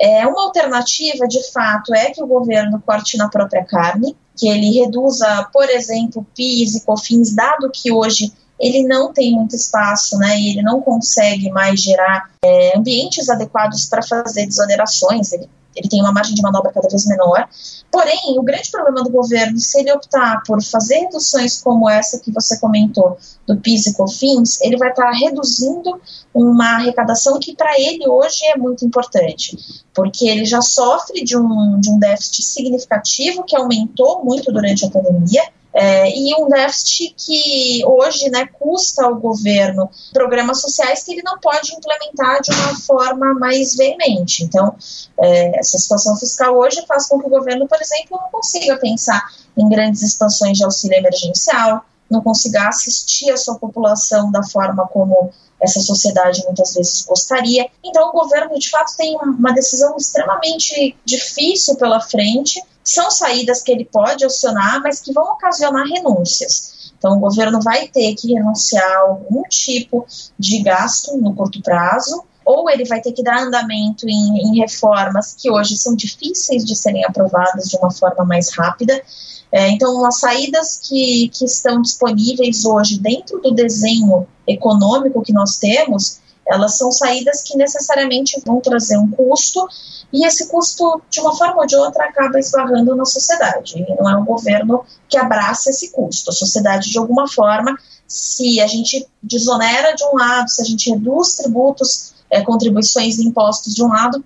É, 0.00 0.26
uma 0.26 0.42
alternativa, 0.44 1.26
de 1.26 1.52
fato, 1.52 1.94
é 1.94 2.10
que 2.10 2.22
o 2.22 2.26
governo 2.26 2.82
corte 2.84 3.16
na 3.16 3.28
própria 3.28 3.64
carne, 3.64 4.16
que 4.36 4.48
ele 4.48 4.70
reduza, 4.80 5.48
por 5.52 5.68
exemplo, 5.68 6.26
PIS 6.34 6.74
e 6.74 6.84
COFINS, 6.84 7.34
dado 7.34 7.70
que 7.72 7.92
hoje 7.92 8.32
ele 8.58 8.84
não 8.84 9.12
tem 9.12 9.32
muito 9.32 9.54
espaço, 9.56 10.16
né, 10.18 10.38
e 10.38 10.50
ele 10.50 10.62
não 10.62 10.80
consegue 10.80 11.50
mais 11.50 11.80
gerar 11.80 12.30
é, 12.44 12.76
ambientes 12.76 13.28
adequados 13.28 13.86
para 13.86 14.02
fazer 14.02 14.46
desonerações, 14.46 15.32
ele, 15.32 15.48
ele 15.76 15.88
tem 15.88 16.00
uma 16.00 16.12
margem 16.12 16.34
de 16.34 16.42
manobra 16.42 16.72
cada 16.72 16.88
vez 16.88 17.06
menor. 17.06 17.48
Porém, 17.90 18.38
o 18.38 18.42
grande 18.42 18.70
problema 18.70 19.02
do 19.02 19.10
governo, 19.10 19.58
se 19.58 19.78
ele 19.80 19.92
optar 19.92 20.42
por 20.46 20.62
fazer 20.62 21.00
reduções 21.00 21.60
como 21.60 21.88
essa 21.88 22.18
que 22.18 22.30
você 22.30 22.58
comentou, 22.58 23.16
do 23.46 23.56
PIS 23.56 23.86
e 23.86 23.94
COFINS, 23.94 24.60
ele 24.60 24.76
vai 24.76 24.90
estar 24.90 25.10
tá 25.10 25.12
reduzindo 25.12 26.00
uma 26.32 26.76
arrecadação 26.76 27.38
que 27.38 27.54
para 27.54 27.72
ele 27.78 28.08
hoje 28.08 28.44
é 28.46 28.58
muito 28.58 28.84
importante, 28.84 29.56
porque 29.92 30.26
ele 30.26 30.44
já 30.44 30.60
sofre 30.60 31.22
de 31.22 31.36
um, 31.36 31.78
de 31.78 31.90
um 31.90 31.98
déficit 31.98 32.42
significativo 32.42 33.44
que 33.44 33.56
aumentou 33.56 34.24
muito 34.24 34.52
durante 34.52 34.84
a 34.84 34.90
pandemia. 34.90 35.42
É, 35.74 36.08
e 36.08 36.32
um 36.40 36.48
déficit 36.48 37.14
que 37.18 37.82
hoje 37.84 38.30
né, 38.30 38.46
custa 38.46 39.04
ao 39.04 39.16
governo 39.16 39.90
programas 40.12 40.60
sociais 40.60 41.02
que 41.02 41.12
ele 41.12 41.22
não 41.24 41.38
pode 41.40 41.74
implementar 41.74 42.40
de 42.40 42.52
uma 42.52 42.78
forma 42.78 43.34
mais 43.34 43.74
veemente. 43.74 44.44
Então, 44.44 44.76
é, 45.18 45.58
essa 45.58 45.76
situação 45.76 46.16
fiscal 46.16 46.56
hoje 46.56 46.84
faz 46.86 47.08
com 47.08 47.18
que 47.18 47.26
o 47.26 47.30
governo, 47.30 47.66
por 47.66 47.80
exemplo, 47.82 48.20
não 48.20 48.30
consiga 48.30 48.76
pensar 48.78 49.20
em 49.56 49.68
grandes 49.68 50.02
expansões 50.02 50.58
de 50.58 50.64
auxílio 50.64 50.96
emergencial, 50.96 51.84
não 52.08 52.22
consiga 52.22 52.68
assistir 52.68 53.30
a 53.30 53.36
sua 53.36 53.58
população 53.58 54.30
da 54.30 54.42
forma 54.44 54.86
como 54.86 55.32
essa 55.60 55.80
sociedade 55.80 56.44
muitas 56.44 56.74
vezes 56.74 57.04
gostaria. 57.04 57.68
Então, 57.82 58.08
o 58.08 58.12
governo, 58.12 58.58
de 58.58 58.68
fato, 58.68 58.96
tem 58.96 59.16
uma 59.16 59.52
decisão 59.52 59.96
extremamente 59.96 60.96
difícil 61.04 61.76
pela 61.76 62.00
frente. 62.00 62.62
São 62.84 63.10
saídas 63.10 63.62
que 63.62 63.72
ele 63.72 63.86
pode 63.86 64.24
acionar, 64.24 64.82
mas 64.82 65.00
que 65.00 65.12
vão 65.12 65.24
ocasionar 65.32 65.86
renúncias. 65.86 66.92
Então, 66.98 67.16
o 67.16 67.20
governo 67.20 67.60
vai 67.60 67.88
ter 67.88 68.14
que 68.14 68.32
renunciar 68.32 68.90
a 68.92 69.00
algum 69.00 69.42
tipo 69.44 70.06
de 70.38 70.62
gasto 70.62 71.16
no 71.16 71.34
curto 71.34 71.62
prazo, 71.62 72.22
ou 72.44 72.68
ele 72.68 72.84
vai 72.84 73.00
ter 73.00 73.12
que 73.12 73.22
dar 73.22 73.42
andamento 73.42 74.06
em, 74.06 74.38
em 74.38 74.58
reformas 74.60 75.34
que 75.34 75.50
hoje 75.50 75.78
são 75.78 75.96
difíceis 75.96 76.64
de 76.64 76.76
serem 76.76 77.04
aprovadas 77.04 77.68
de 77.68 77.76
uma 77.76 77.90
forma 77.90 78.24
mais 78.24 78.54
rápida. 78.54 79.02
É, 79.50 79.68
então, 79.68 80.04
as 80.04 80.18
saídas 80.18 80.80
que, 80.82 81.30
que 81.32 81.44
estão 81.44 81.80
disponíveis 81.80 82.64
hoje 82.64 82.98
dentro 82.98 83.40
do 83.40 83.52
desenho 83.52 84.26
econômico 84.46 85.22
que 85.22 85.32
nós 85.32 85.56
temos, 85.58 86.20
elas 86.46 86.76
são 86.76 86.92
saídas 86.92 87.42
que 87.42 87.56
necessariamente 87.56 88.40
vão 88.44 88.60
trazer 88.60 88.98
um 88.98 89.10
custo, 89.10 89.66
e 90.12 90.26
esse 90.26 90.48
custo, 90.48 91.02
de 91.10 91.20
uma 91.20 91.36
forma 91.36 91.62
ou 91.62 91.66
de 91.66 91.76
outra, 91.76 92.04
acaba 92.04 92.38
esbarrando 92.38 92.94
na 92.94 93.04
sociedade. 93.04 93.78
E 93.78 93.94
não 93.96 94.08
é 94.08 94.16
o 94.16 94.24
governo 94.24 94.84
que 95.08 95.16
abraça 95.16 95.70
esse 95.70 95.90
custo. 95.90 96.30
A 96.30 96.32
sociedade, 96.32 96.90
de 96.90 96.98
alguma 96.98 97.26
forma, 97.26 97.76
se 98.06 98.60
a 98.60 98.66
gente 98.66 99.06
desonera 99.22 99.94
de 99.94 100.04
um 100.04 100.16
lado, 100.16 100.48
se 100.48 100.62
a 100.62 100.64
gente 100.64 100.90
reduz 100.90 101.34
tributos, 101.34 102.14
é, 102.30 102.42
contribuições 102.42 103.18
e 103.18 103.26
impostos 103.26 103.74
de 103.74 103.82
um 103.82 103.88
lado, 103.88 104.24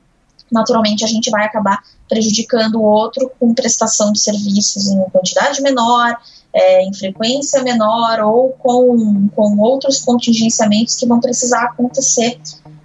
naturalmente 0.51 1.05
a 1.05 1.09
gente 1.09 1.31
vai 1.31 1.45
acabar 1.45 1.83
prejudicando 2.09 2.77
o 2.77 2.83
outro 2.83 3.31
com 3.39 3.55
prestação 3.55 4.13
de 4.13 4.19
serviços 4.19 4.89
em 4.89 4.99
quantidade 5.11 5.61
menor, 5.63 6.19
é, 6.53 6.83
em 6.85 6.93
frequência 6.93 7.63
menor 7.63 8.21
ou 8.21 8.51
com, 8.51 9.29
com 9.35 9.59
outros 9.59 10.01
contingenciamentos 10.01 10.97
que 10.97 11.07
vão 11.07 11.21
precisar 11.21 11.65
acontecer 11.65 12.39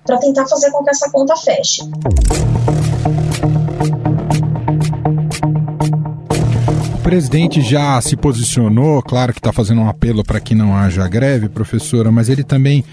para 0.05 0.17
tentar 0.17 0.45
fazer 0.47 0.71
com 0.71 0.83
que 0.83 0.89
essa 0.89 1.09
conta 1.09 1.35
feche. 1.35 1.81
O 6.95 7.01
presidente 7.03 7.61
já 7.61 8.01
se 8.01 8.15
posicionou, 8.15 9.01
claro 9.01 9.33
que 9.33 9.39
está 9.39 9.53
fazendo 9.53 9.81
um 9.81 9.89
apelo 9.89 10.23
para 10.23 10.39
que 10.39 10.55
não 10.55 10.75
haja 10.75 11.07
greve, 11.07 11.47
professora, 11.47 12.11
mas 12.11 12.27
ele 12.27 12.43
também 12.43 12.83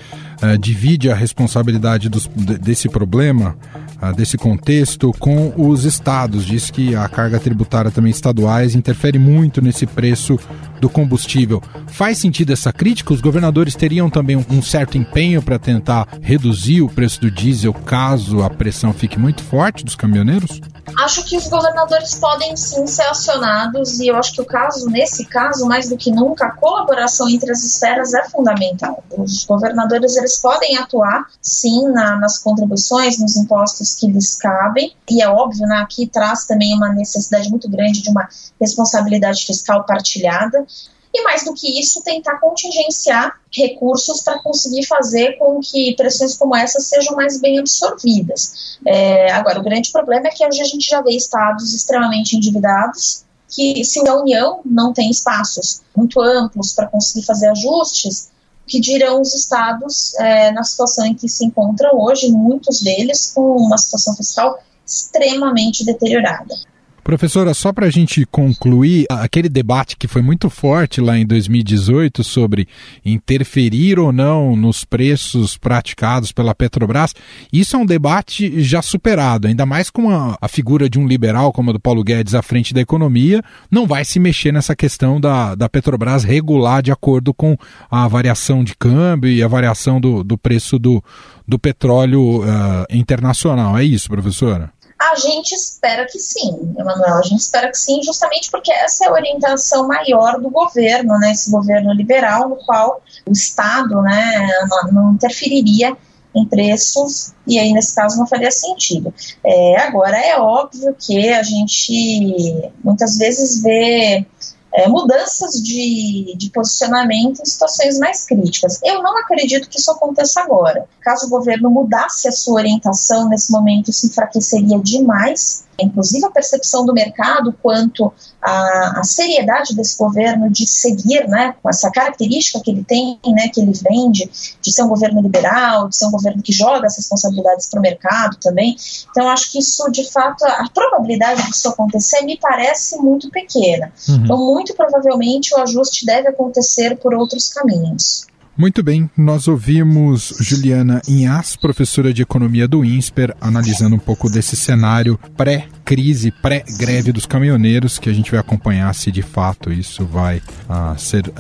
uh, 0.43 0.59
divide 0.59 1.11
a 1.11 1.15
responsabilidade 1.15 2.09
dos, 2.09 2.27
desse 2.27 2.89
problema 2.89 3.57
ah, 4.03 4.13
desse 4.13 4.39
contexto 4.39 5.13
com 5.19 5.53
os 5.59 5.85
estados. 5.85 6.47
Diz 6.47 6.71
que 6.71 6.97
a 6.97 7.07
carga 7.07 7.39
tributária 7.39 7.91
também 7.91 8.11
estaduais 8.11 8.75
interfere 8.75 9.19
muito 9.19 9.61
nesse 9.61 9.85
preço 9.85 10.39
do 10.81 10.89
combustível. 10.89 11.63
Faz 11.87 12.17
sentido 12.17 12.51
essa 12.51 12.73
crítica? 12.73 13.13
Os 13.13 13.21
governadores 13.21 13.75
teriam 13.75 14.09
também 14.09 14.37
um 14.37 14.63
certo 14.63 14.97
empenho 14.97 15.43
para 15.43 15.59
tentar 15.59 16.09
reduzir 16.23 16.81
o 16.81 16.89
preço 16.89 17.21
do 17.21 17.31
diesel 17.31 17.75
caso 17.75 18.43
a 18.43 18.49
pressão 18.49 18.95
fique 18.95 19.19
muito 19.19 19.43
forte 19.43 19.85
dos 19.85 19.95
caminhoneiros? 19.95 20.63
Acho 20.99 21.25
que 21.25 21.37
os 21.37 21.49
governadores 21.49 22.15
podem 22.15 22.57
sim 22.57 22.87
ser 22.87 23.03
acionados 23.03 24.01
e 24.01 24.09
eu 24.09 24.17
acho 24.17 24.35
que 24.35 24.41
o 24.41 24.45
caso, 24.45 24.89
nesse 24.89 25.25
caso, 25.25 25.67
mais 25.67 25.89
do 25.89 25.97
que 25.97 26.11
nunca, 26.11 26.47
a 26.47 26.51
colaboração 26.51 27.29
entre 27.29 27.51
as 27.51 27.63
esferas 27.63 28.15
é 28.15 28.29
fundamental. 28.29 29.03
Os 29.17 29.45
governadores 29.45 30.17
eles 30.17 30.39
podem 30.39 30.77
atuar 30.77 31.27
sim 31.41 31.89
na, 31.89 32.17
nas 32.17 32.39
contribuições, 32.39 33.19
nos 33.19 33.37
impostos 33.37 33.95
que 33.95 34.07
lhes 34.07 34.37
cabem 34.37 34.95
e 35.09 35.23
é 35.23 35.29
óbvio, 35.29 35.67
né, 35.67 35.77
aqui 35.77 36.07
traz 36.07 36.47
também 36.47 36.75
uma 36.75 36.93
necessidade 36.93 37.51
muito 37.51 37.69
grande 37.69 38.03
de 38.03 38.11
uma 38.11 38.29
responsabilidade 38.61 39.45
fiscal 39.45 39.85
partilhada 39.85 40.65
e 41.13 41.23
mais 41.25 41.45
do 41.45 41.53
que 41.55 41.81
isso, 41.81 42.03
tentar 42.03 42.39
contingenciar 42.39 43.41
recursos 43.53 44.23
para 44.23 44.41
conseguir 44.43 44.87
fazer 44.87 45.37
com 45.39 45.61
que 45.61 45.95
pressões 45.97 46.37
como 46.37 46.55
essa 46.55 46.81
sejam 46.81 47.17
mais 47.17 47.41
bem 47.41 47.59
absorvidas. 47.59 48.79
É, 48.87 49.33
agora, 49.33 49.59
o 49.59 49.63
grande 49.63 49.91
problema 49.91 50.29
é 50.29 50.31
que 50.31 50.47
hoje 50.47 50.61
a 50.61 50.65
gente 50.65 50.89
já 50.89 51.01
vê 51.03 51.11
estados 51.11 51.75
extremamente 51.75 52.37
endividados, 52.37 53.25
que 53.49 53.85
se 53.85 54.07
a 54.09 54.15
União 54.15 54.61
não 54.65 54.93
tem 54.93 55.11
espaços 55.11 55.83
muito 55.97 56.21
amplos 56.21 56.73
para 56.73 56.87
conseguir 56.87 57.27
fazer 57.27 57.49
ajustes, 57.49 58.31
que 58.65 58.79
dirão 58.79 59.21
os 59.21 59.35
estados 59.35 60.15
é, 60.15 60.53
na 60.53 60.63
situação 60.63 61.05
em 61.05 61.15
que 61.15 61.29
se 61.29 61.45
encontram 61.45 61.99
hoje, 62.01 62.31
muitos 62.31 62.81
deles 62.81 63.33
com 63.35 63.57
uma 63.57 63.77
situação 63.77 64.15
fiscal 64.15 64.63
extremamente 64.87 65.85
deteriorada. 65.85 66.55
Professora, 67.03 67.55
só 67.55 67.73
para 67.73 67.87
a 67.87 67.91
gente 67.91 68.27
concluir, 68.27 69.07
aquele 69.09 69.49
debate 69.49 69.97
que 69.97 70.07
foi 70.07 70.23
muito 70.23 70.51
forte 70.51 71.01
lá 71.01 71.19
em 71.19 71.27
2018 71.27 72.23
sobre 72.23 72.69
interferir 73.05 73.99
ou 73.99 74.13
não 74.13 74.55
nos 74.55 74.85
preços 74.85 75.57
praticados 75.57 76.31
pela 76.31 76.55
Petrobras, 76.55 77.15
isso 77.53 77.75
é 77.75 77.79
um 77.79 77.87
debate 77.87 78.63
já 78.63 78.83
superado, 78.83 79.49
ainda 79.49 79.65
mais 79.65 79.89
com 79.91 80.11
a, 80.11 80.37
a 80.41 80.49
figura 80.49 80.89
de 80.89 80.99
um 80.99 81.07
liberal 81.07 81.53
como 81.53 81.71
a 81.71 81.73
do 81.73 81.81
Paulo 81.81 82.05
Guedes 82.05 82.35
à 82.35 82.43
frente 82.43 82.75
da 82.75 82.81
economia, 82.81 83.43
não 83.71 83.87
vai 83.87 84.05
se 84.05 84.21
mexer 84.21 84.53
nessa 84.53 84.77
questão 84.77 85.21
da, 85.21 85.55
da 85.55 85.69
Petrobras 85.69 86.23
regular 86.23 86.83
de 86.83 86.93
acordo 86.93 87.33
com 87.33 87.57
a 87.91 88.07
variação 88.07 88.63
de 88.63 88.77
câmbio 88.77 89.31
e 89.31 89.43
a 89.43 89.49
variação 89.49 90.01
do, 90.01 90.23
do 90.23 90.37
preço 90.37 90.79
do, 90.79 91.03
do 91.47 91.59
petróleo 91.59 92.43
uh, 92.43 92.87
internacional. 92.91 93.77
É 93.77 93.85
isso, 93.85 94.09
professora? 94.09 94.71
A 95.01 95.15
gente 95.15 95.55
espera 95.55 96.05
que 96.05 96.19
sim, 96.19 96.75
Emanuel, 96.79 97.17
a 97.17 97.23
gente 97.23 97.41
espera 97.41 97.71
que 97.71 97.79
sim, 97.79 98.03
justamente 98.03 98.51
porque 98.51 98.71
essa 98.71 99.07
é 99.07 99.09
a 99.09 99.13
orientação 99.13 99.89
maior 99.89 100.39
do 100.39 100.51
governo, 100.51 101.19
né, 101.19 101.33
esse 101.33 101.51
governo 101.51 101.91
liberal, 101.95 102.51
no 102.51 102.57
qual 102.57 103.03
o 103.27 103.33
Estado 103.33 104.03
né, 104.03 104.47
não, 104.93 105.15
interferiria 105.15 105.97
em 106.37 106.45
preços, 106.45 107.33
e 107.47 107.59
aí 107.59 107.73
nesse 107.73 107.95
caso 107.95 108.19
não 108.19 108.27
faria 108.27 108.51
sentido. 108.51 109.13
É, 109.43 109.79
agora, 109.81 110.19
é 110.19 110.39
óbvio 110.39 110.95
que 110.95 111.31
a 111.31 111.43
gente 111.43 112.71
muitas 112.85 113.17
vezes 113.17 113.63
vê 113.63 114.27
é, 114.73 114.89
mudanças 114.89 115.55
de, 115.63 116.35
de 116.37 116.51
posicionamento 116.51 117.41
em 117.41 117.45
situações 117.45 117.99
mais 117.99 118.25
críticas. 118.25 118.81
Eu 118.85 119.03
não 119.03 119.19
acredito 119.19 119.69
que 119.69 119.79
isso 119.79 119.91
aconteça 119.91 120.41
agora. 120.41 120.87
Caso 121.01 121.27
o 121.27 121.31
governo 121.31 121.71
mudasse 121.71 122.29
a 122.29 122.33
sua 122.33 122.61
orientação 122.61 123.29
nesse 123.29 123.51
momento, 123.51 123.91
isso 123.91 124.07
enfraqueceria 124.07 124.79
demais 124.79 125.65
inclusive 125.83 126.25
a 126.25 126.31
percepção 126.31 126.85
do 126.85 126.93
mercado 126.93 127.55
quanto 127.63 128.13
à, 128.43 129.01
à, 129.01 129.05
seriedade 129.05 129.75
desse 129.75 129.97
governo 129.99 130.51
de 130.51 130.67
seguir, 130.67 131.27
né, 131.29 131.55
com 131.63 131.69
essa 131.69 131.91
característica 131.91 132.61
que 132.61 132.71
ele 132.71 132.85
tem, 132.85 133.19
né, 133.27 133.49
que 133.49 133.61
ele 133.61 133.73
vende, 133.73 134.31
de 134.61 134.73
ser 134.73 134.83
um 134.83 134.89
governo 134.89 135.21
liberal, 135.21 135.89
de 135.89 135.97
ser 135.97 136.07
um 136.07 136.11
governo 136.11 136.43
que 136.43 136.53
joga 136.53 136.87
as 136.87 136.97
responsabilidades 136.97 137.69
para 137.69 137.79
o 137.79 137.83
mercado 137.83 138.37
também. 138.41 138.77
Então, 139.11 139.29
acho 139.29 139.53
que 139.53 139.59
isso, 139.59 139.91
de 139.91 140.11
fato, 140.11 140.45
a 140.45 140.69
probabilidade 140.73 141.43
disso 141.51 141.69
acontecer 141.69 142.23
me 142.23 142.39
parece 142.39 142.97
muito 142.99 143.31
pequena. 143.31 143.93
Uhum. 144.09 144.17
Então, 144.17 144.37
muito 144.37 144.75
provavelmente, 144.75 145.55
o 145.55 145.59
ajuste 145.59 146.07
deve 146.07 146.29
acontecer 146.29 146.97
por 146.97 147.15
outros 147.15 147.49
caminhos. 147.49 148.30
Muito 148.61 148.83
bem, 148.83 149.09
nós 149.17 149.49
ouvimos 149.49 150.35
Juliana 150.39 151.01
Inhas, 151.09 151.57
professora 151.57 152.13
de 152.13 152.21
economia 152.21 152.69
do 152.69 152.85
INSPER, 152.85 153.35
analisando 153.41 153.97
um 153.97 153.99
pouco 153.99 154.29
desse 154.29 154.55
cenário 154.55 155.19
pré-crise, 155.35 156.31
pré-greve 156.31 157.11
dos 157.11 157.25
caminhoneiros, 157.25 157.99
que 157.99 158.11
a 158.11 158.13
gente 158.13 158.31
vai 158.31 158.39
acompanhar 158.39 158.95
se 158.95 159.11
de 159.11 159.23
fato 159.23 159.73
isso 159.73 160.05
vai 160.05 160.43
uh, 160.69 160.99
ser 160.99 161.27
uh, 161.29 161.33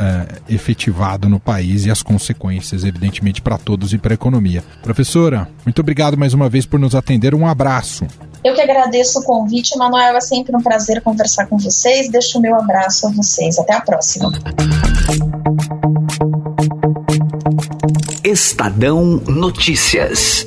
efetivado 0.48 1.28
no 1.28 1.38
país 1.38 1.85
e 1.85 1.90
as 1.90 2.02
consequências, 2.02 2.85
evidentemente, 2.85 3.42
para 3.42 3.59
todos 3.59 3.92
e 3.92 3.98
para 3.98 4.14
a 4.14 4.16
economia. 4.16 4.64
Professora, 4.83 5.46
muito 5.62 5.78
obrigado 5.80 6.16
mais 6.16 6.33
uma 6.33 6.48
vez 6.48 6.64
por 6.64 6.80
nos 6.80 6.94
atender. 6.94 7.35
Um 7.35 7.46
abraço. 7.46 8.06
Eu 8.42 8.54
que 8.54 8.62
agradeço 8.62 9.18
o 9.20 9.24
convite, 9.24 9.76
Manuel. 9.76 10.16
É 10.16 10.20
sempre 10.22 10.56
um 10.56 10.62
prazer 10.62 11.02
conversar 11.02 11.44
com 11.48 11.59
vocês. 11.59 12.09
Deixo 12.09 12.38
o 12.38 12.40
meu 12.40 12.56
abraço 12.56 13.06
a 13.06 13.11
vocês. 13.11 13.59
Até 13.59 13.74
a 13.74 13.83
próxima. 13.83 14.33
Estadão 18.31 19.21
Notícias. 19.27 20.47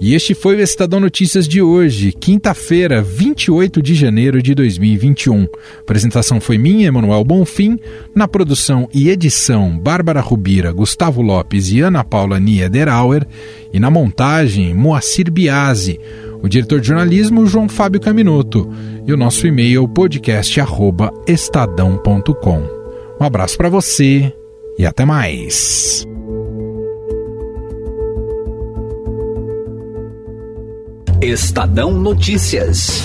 E 0.00 0.14
este 0.14 0.36
foi 0.36 0.54
o 0.54 0.60
Estadão 0.60 1.00
Notícias 1.00 1.48
de 1.48 1.60
hoje, 1.60 2.12
quinta-feira, 2.12 3.02
28 3.02 3.82
de 3.82 3.96
janeiro 3.96 4.40
de 4.40 4.54
2021. 4.54 5.42
A 5.42 5.48
apresentação 5.80 6.40
foi 6.40 6.56
minha, 6.56 6.86
Emanuel 6.86 7.24
Bonfim, 7.24 7.80
na 8.14 8.28
produção 8.28 8.88
e 8.94 9.08
edição, 9.08 9.76
Bárbara 9.76 10.20
Rubira, 10.20 10.70
Gustavo 10.70 11.22
Lopes 11.22 11.72
e 11.72 11.80
Ana 11.80 12.04
Paula 12.04 12.38
Niederauer, 12.38 13.26
e 13.72 13.80
na 13.80 13.90
montagem, 13.90 14.72
Moacir 14.72 15.32
Biasi, 15.32 15.98
o 16.40 16.48
diretor 16.48 16.80
de 16.80 16.86
jornalismo, 16.86 17.46
João 17.46 17.68
Fábio 17.68 18.00
Caminoto, 18.00 18.70
e 19.04 19.12
o 19.12 19.16
nosso 19.16 19.44
e-mail, 19.44 19.88
podcast.estadão.com. 19.88 22.78
Um 23.20 23.24
abraço 23.24 23.56
para 23.56 23.68
você 23.68 24.32
e 24.78 24.86
até 24.86 25.04
mais. 25.04 26.06
Estadão 31.20 31.92
Notícias. 31.92 33.02